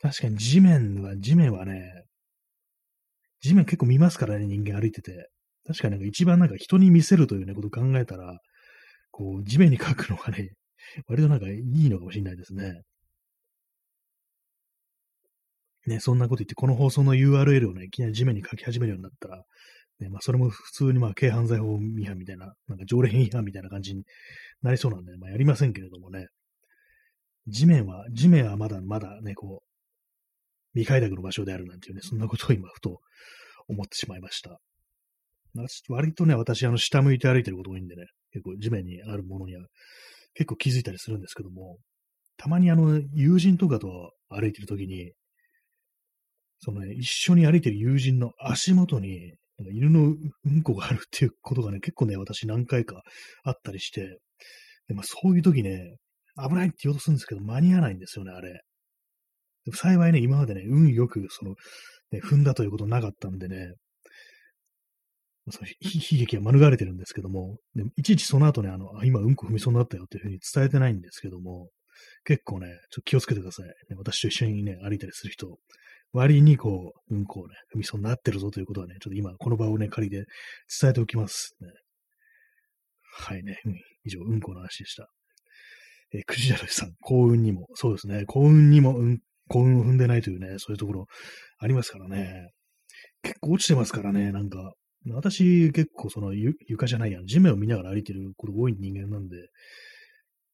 [0.00, 2.04] 確かに地面は、地面はね、
[3.40, 5.28] 地面結構見ますからね、人間歩いてて。
[5.66, 8.38] 確かになんか一番なんか人に見せるというね、ことを考えたら、
[9.10, 10.50] こう、地面に書くのがね、
[11.08, 12.82] 割となんかいいのかもしれないですね。
[15.86, 19.42] ね、そんなこと言って、この放送の URL をね、いきなり地面に書き始めるようになったら、
[20.00, 24.04] ね、まあ、それも普通にまあ、軽犯罪法違反みたいな、なんか条例違反みたいな感じに
[24.62, 26.28] なりそうなんで、まあ、やりませんけれどもね、
[27.46, 29.68] 地面は、地面はまだまだね、こう、
[30.72, 33.00] 未開拓の場所であるなんていうね、そんなことを今、ふと
[33.68, 34.60] 思ってしまいました。
[35.88, 39.64] 割とね、私、あの、下向いて歩いてること多いんでね、結構地面にあるものには
[40.34, 41.78] 結構気づいたりするんですけども、
[42.36, 45.12] たまにあの、友人とかと歩いてるときに、
[46.64, 49.34] そのね、一緒に歩いてる友人の足元に、
[49.72, 53.02] 犬のうんこがあるっていうことがね、結構ね、私何回か
[53.44, 54.18] あったりして、
[54.88, 55.96] でまあ、そういう時ね、
[56.36, 58.62] 危ないって言おうとするんですけど、間に合わないんですよね、あれ。
[59.64, 61.54] でも幸いね、今までね、運よく、その、
[62.10, 63.74] ね、踏んだということなかったんでね、
[65.50, 71.68] その悲劇は免れてるんですけども、でもいちいちその後ね、あの、今うんこ踏みそうになったよっていうふうに伝えてないんですけども、
[72.24, 73.66] 結構ね、ちょっと気をつけてください。
[73.66, 75.58] ね、私と一緒にね、歩いたりする人、
[76.14, 80.24] 割にこう、うんこをね、踏みそうになってるぞということはね、ちょっと今、この場をね、借りて
[80.80, 81.68] 伝えておきますね。
[83.16, 85.08] はいね、うん、以上、うんこの話でした。
[86.12, 91.06] えー、くじだるさん、幸運にも、そうですね、幸運にも、うん、幸運を踏んでないというね、そういうところ
[91.58, 92.50] ありますからね。
[93.22, 94.72] 結構落ちてますからね、なんか。
[95.10, 99.36] 私、結構その床じゃないやん、地面を見ながら歩いてること多い人間なんで、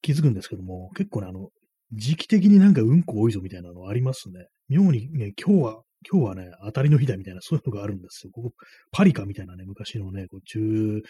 [0.03, 1.51] 気づくんですけども、結構ね、あの、
[1.93, 4.47] 時期的になんかうんこ多いぞみたいなのありますね。
[4.69, 8.31] 妙にね、今日は、今日はね、当たりの日だみたいな、そういうのがあるんですよ。
[8.33, 8.53] ここ、
[8.93, 11.03] パリカみたいなね、昔のね、こう17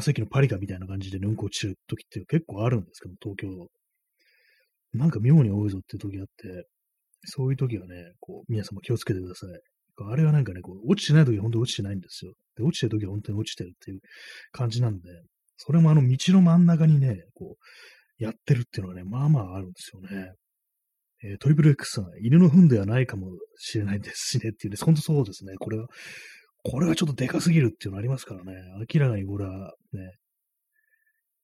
[0.00, 3.68] 世紀のパリカみたいな感じで、ね、うんこ落ちる時って結構あるんですけど、東京。
[4.94, 6.66] なんか妙に多いぞっていう時あって、
[7.24, 9.50] そういう時はね、こう、皆様気をつけてください。
[10.10, 12.32] あれはなんかね、こう、落ちてない時は本当に落ちてないんですよ。
[12.56, 14.00] で、落ちてる時は本当に落ちてるっていう
[14.52, 15.08] 感じなんで、
[15.56, 17.64] それもあの道の真ん中にね、こう、
[18.18, 20.32] やってるっていうのはね、まあまああるんですよね。
[21.24, 25.54] えー、トリプル X さん、犬の糞ではないかもしれないですしねっていうね、本当そうですね。
[25.58, 25.86] これは、
[26.64, 28.52] これはちょっとでかすぎるっていうのありますからね。
[28.92, 30.12] 明らかにこれはね、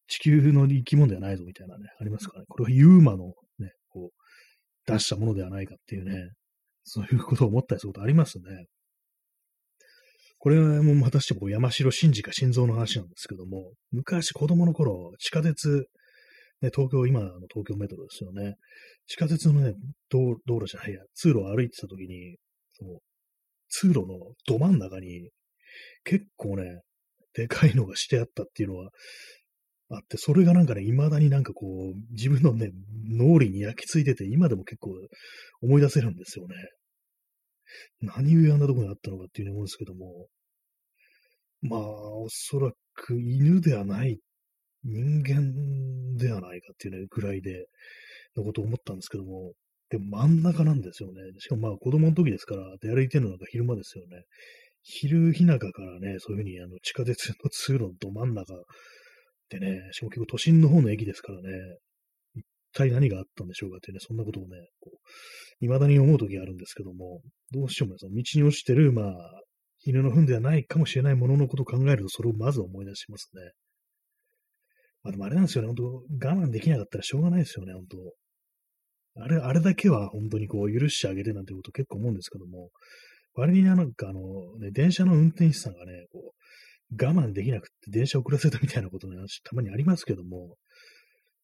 [0.06, 2.46] 地球の生き物ではないぞみたいなね、ありますからね。
[2.48, 6.30] これはユーマのね、こう、出したものではないかっていうね、
[6.84, 8.66] そういうことを思ったりすることありますね。
[10.38, 15.88] これはもうまたしても山城真司か心臓の話なんですけども、昔子供の頃、地下鉄、
[16.64, 18.56] ね、東京、今の東京メトロですよね。
[19.06, 19.74] 地下鉄のね、
[20.10, 22.36] 道道路じゃないや、通路を歩いてた時に、
[22.72, 22.98] その、
[23.68, 24.06] 通路の
[24.46, 25.30] ど真ん中に、
[26.04, 26.80] 結構ね、
[27.34, 28.90] でかいのがしてあったっていうのは、
[29.90, 32.70] あって、それがなんかね、未だになんかこう、自分のね、
[33.08, 34.90] 脳裏に焼き付いてて、今でも結構
[35.60, 36.54] 思い出せるんですよね。
[38.00, 40.28] 何をやんだとこにあったのかっていうふうに思うんですけども、
[41.62, 44.20] まあ、おそらく犬ではない、
[44.84, 47.66] 人間ではないかっていうね、ぐらいで、
[48.36, 49.52] のことを思ったんですけども、
[49.90, 51.20] で真ん中なんですよね。
[51.38, 54.24] しかもまあ子供の時ですから、出歩いてるのなんか昼間ですよね。
[54.82, 58.52] 昼日中からね、そういうふうにあの地下鉄の通路のど真ん中
[59.50, 61.48] でね、しかも結構都心の方の駅ですからね、
[62.34, 64.98] 一体何があったんでしょうかっていうね、そんなことをね、こう、
[65.60, 67.20] 未だに思う時があるんですけども、
[67.52, 69.40] どうしてもね、その道に落ちてる、まあ、
[69.86, 73.52] 犬の糞ではないかもしれないもののことを考えると、それをまず思い出しますね。
[75.04, 79.22] まあでもあれなんですよね、本当我慢できなかったらしょうがないですよね、本当。
[79.22, 82.70] あれ、あれだけは本当にこう許してあげてなんてこと結構思うんですけども、
[83.34, 84.20] 割になんかあの、
[84.58, 86.32] ね、電車の運転手さんがね、こ
[86.90, 90.56] う、我慢できなくて電車遅らせたみたいなことね、たまにありますけども、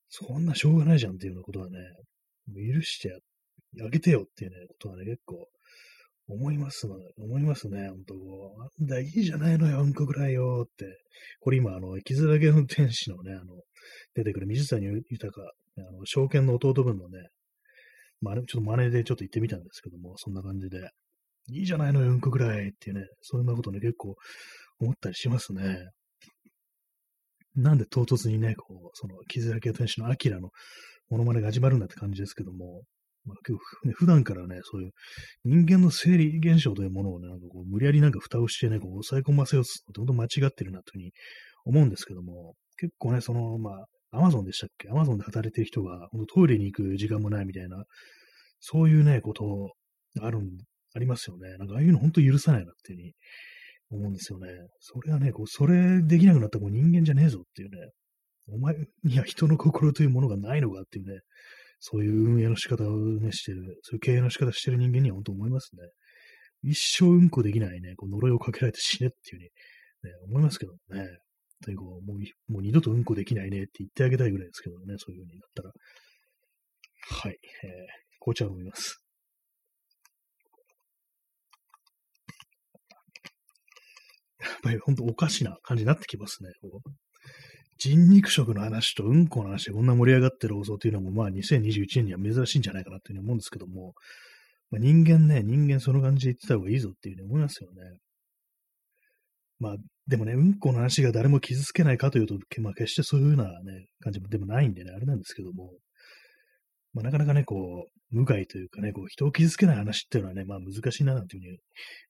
[0.08, 1.78] そんなしょうがないじゃんっていうようなことはね、
[2.74, 3.16] 許して
[3.84, 5.48] あげてよっていうね、ことはね、結構
[6.32, 8.82] 思いますの、思いますね、本当こう。
[8.82, 10.86] なんだ、いいじゃないのよ、うんこぐらいよって。
[11.40, 13.62] これ今、あの、生きづらげ運転士のね、あの、
[14.14, 15.42] 出てくる水谷豊、
[15.78, 17.28] あの、証券の弟分のね、
[18.20, 20.90] まあ、ちょっと真似でちょっと言ってみたんですけども、そんな感じで、
[21.48, 24.16] いいじゃないのよ、うんこぐらいっていうね、そんなことね、結構
[24.78, 25.88] 思ったりしますね。
[27.56, 30.50] なんで唐突にね、こう、その、傷だけ天使のアキラの
[31.08, 32.82] モノマネが始まるんだって感じですけども、
[33.24, 33.36] まあ、
[33.86, 34.92] ね、普段からね、そういう
[35.44, 41.12] 人間の生理現象というものをね、なんかこう無理やりなんか蓋をしてね、こう抑え込ませようとすると、本当間違ってるなというふうに
[41.64, 44.88] 思うんですけども、結構ね、その、まあ、アマゾンでしたっけ？
[44.88, 47.84] アマゾンで働いてる人が、本当トイレに行く時間もないみたいな、
[48.58, 49.74] そういうね、こと
[50.20, 50.58] あるん、
[50.94, 51.56] ありますよね。
[51.58, 53.14] なんかああいうの本当許さないなっていうふうに
[53.90, 54.48] 思うんですよね。
[54.80, 57.76] それはね、こう、それできなくなったらもう人間じゃねえぞっていうね、
[58.48, 61.20] お前には人の心というものがないのかっていうね、
[61.80, 65.82] そういう運営の仕方をね、してる、そういう経営の仕方してる人間には本当思いますね。
[66.62, 69.50] 一生うんこできないね、こう呪いをかけられて死ねっていう
[70.02, 71.06] ふうに、ね、思いますけどね。
[71.64, 75.72] とにかもう、もう二度とうんこできないねって言ってあげたいぐらいですけどね、そういう風になったら。
[77.22, 77.70] はい、えー、
[78.20, 79.02] 紅茶を飲みます。
[84.40, 86.50] やっぱり本当おかしな感じになってきますね。
[87.80, 93.94] 人肉食の話とうんこの話でこんな盛り上がってる放送というのも、まあ2021年には珍しいんじゃないかなというふうに思うんですけども、
[94.70, 97.98] まあ、人間ね、人間その感じで言ってた方がいいぞっていうふうに思いますよね。
[99.58, 99.76] まあ、
[100.06, 105.72] でもね、うんこの話が誰も傷つけないかというと、まあ、決してそういうようなね、感じでもないんでね、あれなんですけども、
[106.92, 111.58] まあ、なかなかね、こう、無害というかね、こう、人を傷つけない話っていうのはね、まあ、難しいな、なんていうふうに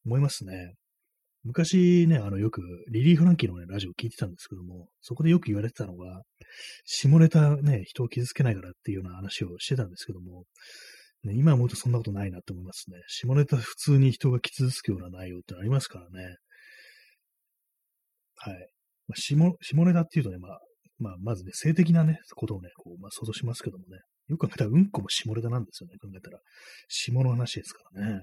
[0.06, 0.74] 思いますね。
[1.42, 2.60] 昔ね、あの、よく、
[2.90, 6.22] リリー・フランキーのね、ラジオ聞いてたんですけども、そこでよく言われてたのが、
[6.84, 10.44] 下ネタね、人を傷つけないからっていうような話をしてたんですけども、
[11.24, 12.98] ね、今思うとそんなことないなって思いますね。
[13.06, 16.36] 下ネタ普通に人が傷つくような内容ってありますからね。
[18.36, 18.54] はい。
[19.08, 20.60] まあ、下、下ネタっていうとね、まあ、
[20.98, 26.38] まあ、まずね、性的なね、ことをね、こう、まあ、想像しますけどもね、よく考えたら、うんこも下ネタなんですよね、考えたら。
[26.88, 28.20] 下の話ですからね。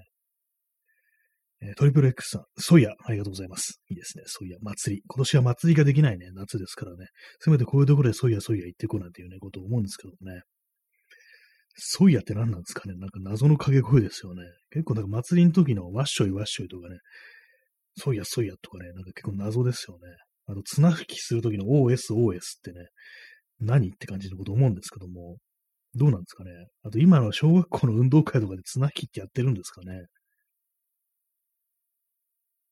[1.60, 3.80] え、トリプル X さん、ソイヤ、ありがとうございます。
[3.90, 5.02] いいですね、ソイヤ、祭り。
[5.08, 7.06] 今年は祭りができないね、夏ですからね。
[7.40, 10.42] せめてこういうところでソイヤ、ソイヤ言ってこうなんていうね、ことを思うんですけどもね。
[11.74, 14.42] ソイヤって何なんですかねなんか謎の掛け声ですよね。
[14.70, 16.98] 結構なんか祭りの時のワッショイワッショイとかね、
[17.96, 20.00] ソイヤ、ソイヤとかね、なんか結構謎ですよね。
[20.46, 22.86] あの、綱引きするときの OS、OS ってね、
[23.60, 25.36] 何って感じのこと思うんですけども、
[25.94, 26.50] どうなんですかね。
[26.82, 30.06] あと今の小学校の運動会とかで綱引きってやってるんですかね。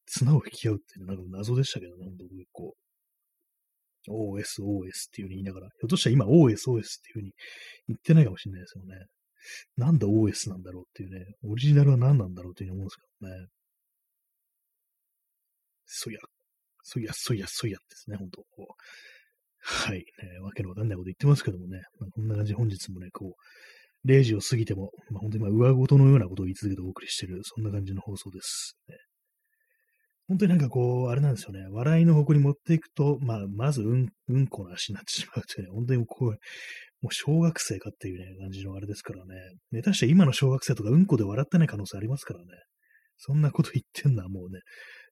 [0.06, 2.74] 綱を引き合うってなんか謎でしたけどね、ほんと結構。
[4.08, 6.82] OS、OS っていう風に言いながら、ひょっとしたら今 OS、OS っていう
[7.14, 7.32] 風に
[7.88, 9.06] 言ってないかもしれないですよね。
[9.76, 13.46] なんで OS なんだろうっていうね、オリジナルは何なんだろうっていうふうに思うんですけどね。
[15.86, 16.18] そや、
[16.82, 18.44] そや、そや、そやですね、ほんと。
[19.58, 20.04] はい、ね。
[20.42, 21.82] わけのわかんないこと言ってますけどもね。
[21.98, 23.34] まあ、こんな感じで本日もね、こ
[24.04, 28.96] う、0時を過ぎても、まあ、本当にまあ上ごとのようなことを言い続けてお送りしてる、そんな感じの放送です、ね。
[30.28, 31.66] 本当になんかこう、あれなんですよね。
[31.70, 39.34] 笑いの方向に持っていくと、まあ、まずうん、うんこの足になってしまうというね、本当にこう、もう小学生かっていうね、感じのあれですからね。
[39.70, 42.46] ね、確か今の小学生とかうんこで笑ってない可能性ありますからね。
[43.18, 44.60] そんなこと言ってんのはもうね、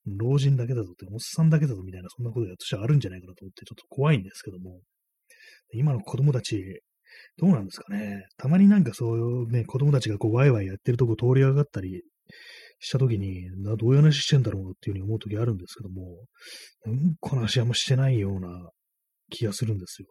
[0.07, 4.81] 老人だけだぞって、おっさんだけだぞみたいな、そんなことが私はあるんじゃないかなと思って、ちょっと怖いんですけども、
[5.73, 6.83] 今の子供たち、
[7.39, 8.27] どうなんですかね。
[8.37, 12.03] たまになんかそういうね、子供たちがこうワイワイやってるとこ通り上がったり
[12.85, 16.26] したときに、な、どういう話してんだろうっていうふうに思うときあるんですけども、
[16.85, 18.49] うんこの話あんましてないような
[19.30, 20.09] 気がするんですよ。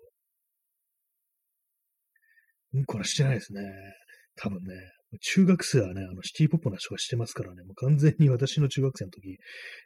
[2.74, 3.62] うんこはしてないですね。
[4.36, 4.74] 多分ね。
[5.22, 9.38] 中学生はね、あの、シティポップな人がしてますからね、もう完全に私の中学生の時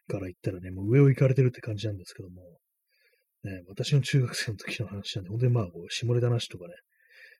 [0.08, 2.42] から言ったらね、もう上を行かれてるって感じなんですけども、
[3.44, 6.74] ね、私の中学生の時の話なんで、本当にまあ、こう、下ネタなしとかね、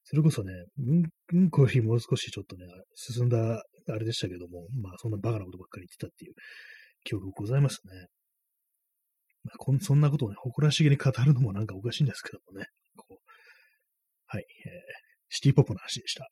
[0.10, 1.04] それこそね、うん、
[1.34, 6.34] うんこよりもう少しちょっとね、進んだあれでしたけども、まあ、そんなバカなことばっかり言ってたっていう
[7.04, 8.08] 記憶ございますね。
[9.44, 12.68] まあ、こんそんなことをね、誇らしげに語るのもなんかおかしいんですけどもね。
[12.96, 13.16] こう
[14.28, 14.72] はい、えー、
[15.28, 16.30] シティポップの話でした。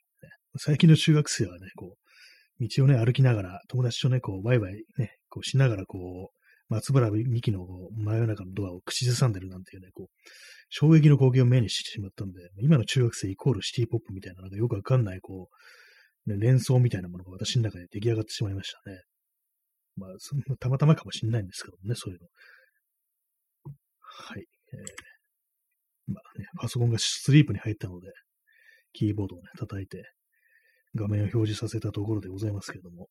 [0.57, 6.34] 最近の中学生はね、こう、道をね、歩きながら、友達とね、こう、ワイワイね、こうしながら、こう、
[6.69, 10.19] 松原美樹の真夜中のドアを口ずさんでるなんていうね、こう、
[10.69, 15.49] 衝撃の光景を目にしてしまったんで、今の中学生イコールシティポップみたいな、なんかよくわかんない、こ
[16.27, 19.01] う、ね、連想みたいなものが私の中で出来上がってしまいましたね。
[19.95, 22.27] まあ、そたまたまかもしれないんですけどもね、そういうの。
[24.01, 24.45] はい。
[24.73, 28.11] えー、まあね、パソコンがスリープに入ったので、
[28.91, 30.03] キーボードをね、叩いて、
[30.95, 33.07] 画面を表示させたところでございますけれども、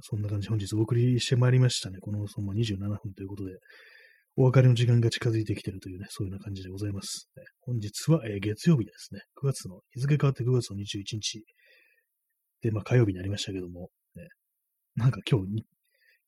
[0.00, 1.98] そんな感じ本日お送りしてまいりましたね。
[2.00, 3.52] この放送も27分ということで、
[4.36, 7.28] お別れの時間が近づいてきてるというね、そういうような感じでございます。
[7.62, 9.20] 本日は、えー、月曜日ですね。
[9.42, 11.44] 9月の、日付変わって9月の21日
[12.60, 14.28] で、まあ火曜日になりましたけども、ね、
[14.94, 15.64] なんか今日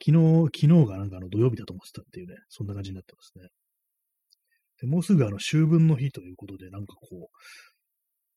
[0.01, 3.49] 昨日、昨日がなんかあの土曜日だと思ってたっていうね、そんな感じになってますね。
[4.81, 7.27] でもうすぐあの秋分の日ということで、なんかこう、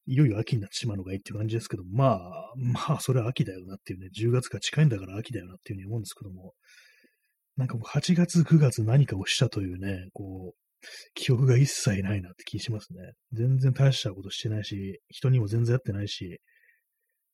[0.05, 6.53] いよいよ秋になってしまうのがいいっていう感じですけど、まあ、まあ、それは秋だよなっていうね、10月が近いんだから秋だよなっていうふうに思うんですけども、
[7.57, 13.13] なんかもう8月、9月何かをしたというね、こう、記憶が一切ないなって気しますね。
[13.33, 16.39] 全然大したことしてないし、人にも全然会ってないし、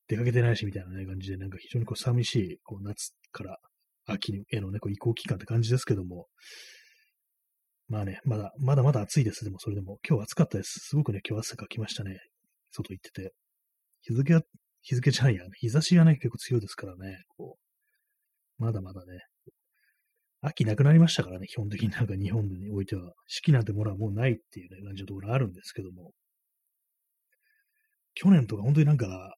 [0.08, 3.58] 出かけてないしみたいなね、感じで、なんか非常にこう寂しい、こう夏から
[4.06, 6.28] 秋へのね、こう移行期間って感じですけども、
[7.88, 9.46] まあね、まだ、まだまだ暑いです。
[9.46, 10.80] でもそれでも、今日暑かったです。
[10.90, 12.20] すごくね、今日汗かきましたね。
[12.78, 13.34] 外行ってて。
[14.02, 14.42] 日付は、
[14.82, 17.58] 日付じゃないや、日差しがね、結構強いですからね、こ
[18.60, 19.20] う、まだまだね、
[20.42, 21.90] 秋なくなりましたからね、基本的に。
[21.90, 26.12] なんか日本においては、四季なんてものはもうないっていうね、感じのところあるんですけども、
[28.14, 29.36] 去年とか本当になんか、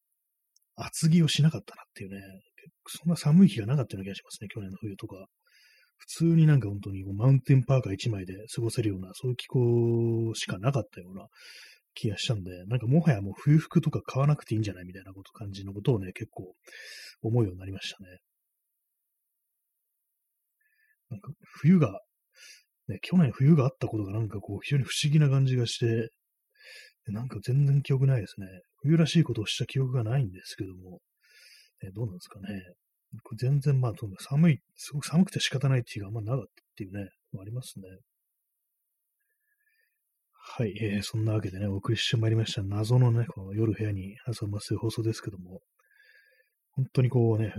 [0.75, 2.21] 厚着をしなかったなっていうね、
[2.87, 5.27] そんな寒い日がなかったような気がしますね、去年の冬とか。
[5.97, 11.27] 普通になんか本当にマウンテンパーカー1枚で過ごせるような、そういう気候しかなかったような
[11.99, 16.55] 気がしたんで、なんかもはやもう冬服とか買わなくていいんじゃないみたいなこと感じのことをね、結構
[17.21, 18.19] 思うようになりましたね。
[21.09, 21.31] なんか
[21.61, 21.99] 冬が、
[22.87, 26.09] ね、去年冬があったことがなんかこう非常に不思議な感じがして、
[27.07, 28.47] なんか全然記憶ないですね。
[28.81, 30.99] 冬らしいことをした記憶がないんですけども、
[31.81, 32.47] ね、どうなんですかね。
[33.37, 37.85] 全然まあ、寒い、すごく寒くて仕方ないっていうがあんまなかったっていうね、ありますね。
[40.51, 42.63] はい、えー、そんなわけでね、お送りしてまいりました。
[42.63, 45.61] 謎のね、この夜部屋に挟ます放送ですけども、
[46.71, 47.53] 本当にこうね、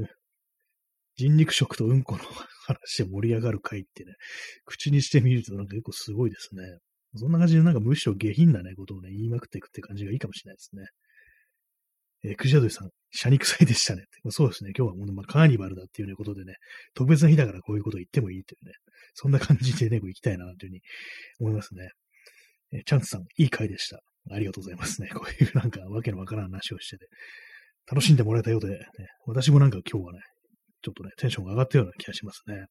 [1.14, 2.24] 人肉食とうんこの
[2.66, 4.14] 話で盛り上がる回ってね、
[4.66, 6.62] 口にしてみるとなんか結構すごいですね。
[7.14, 10.86] そんな感じでなんかむしろ下品なね、ことをね、言いまくっていくって感じがいいかもしれないですね。
[12.24, 14.02] えー、クジラドリさん、シャニ臭いでしたね。
[14.30, 14.72] そうですね。
[14.76, 16.54] 今日はもう、まあ、カーニバルだっていう、ね、ことでね、
[16.94, 18.72] 特別な日だからこういうこと言ってもいいというね、
[19.14, 20.80] そんな感じでね、行きたいなというふうに
[21.38, 21.90] 思いますね。
[22.72, 24.00] えチャンツさん、いい回でした。
[24.30, 25.08] ありがとうございますね。
[25.14, 27.06] こういうなんかわけのわからん話をしてて、
[27.90, 28.86] 楽しんでもらえたようで、ね、
[29.26, 30.20] 私もなんか今日はね、
[30.82, 32.66] ちょっとね、テンションが上がったような気がしますね。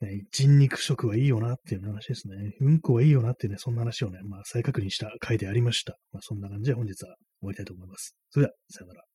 [0.00, 2.34] ね、人肉食はいいよなっていう話ですね。
[2.60, 5.96] うんこはいいよなっていうね、そんな話をね、まあ再確認した回でありました。
[6.12, 8.16] まあそんな感じで本日は終わりたいと思います。
[8.30, 9.11] それでは、さよなら。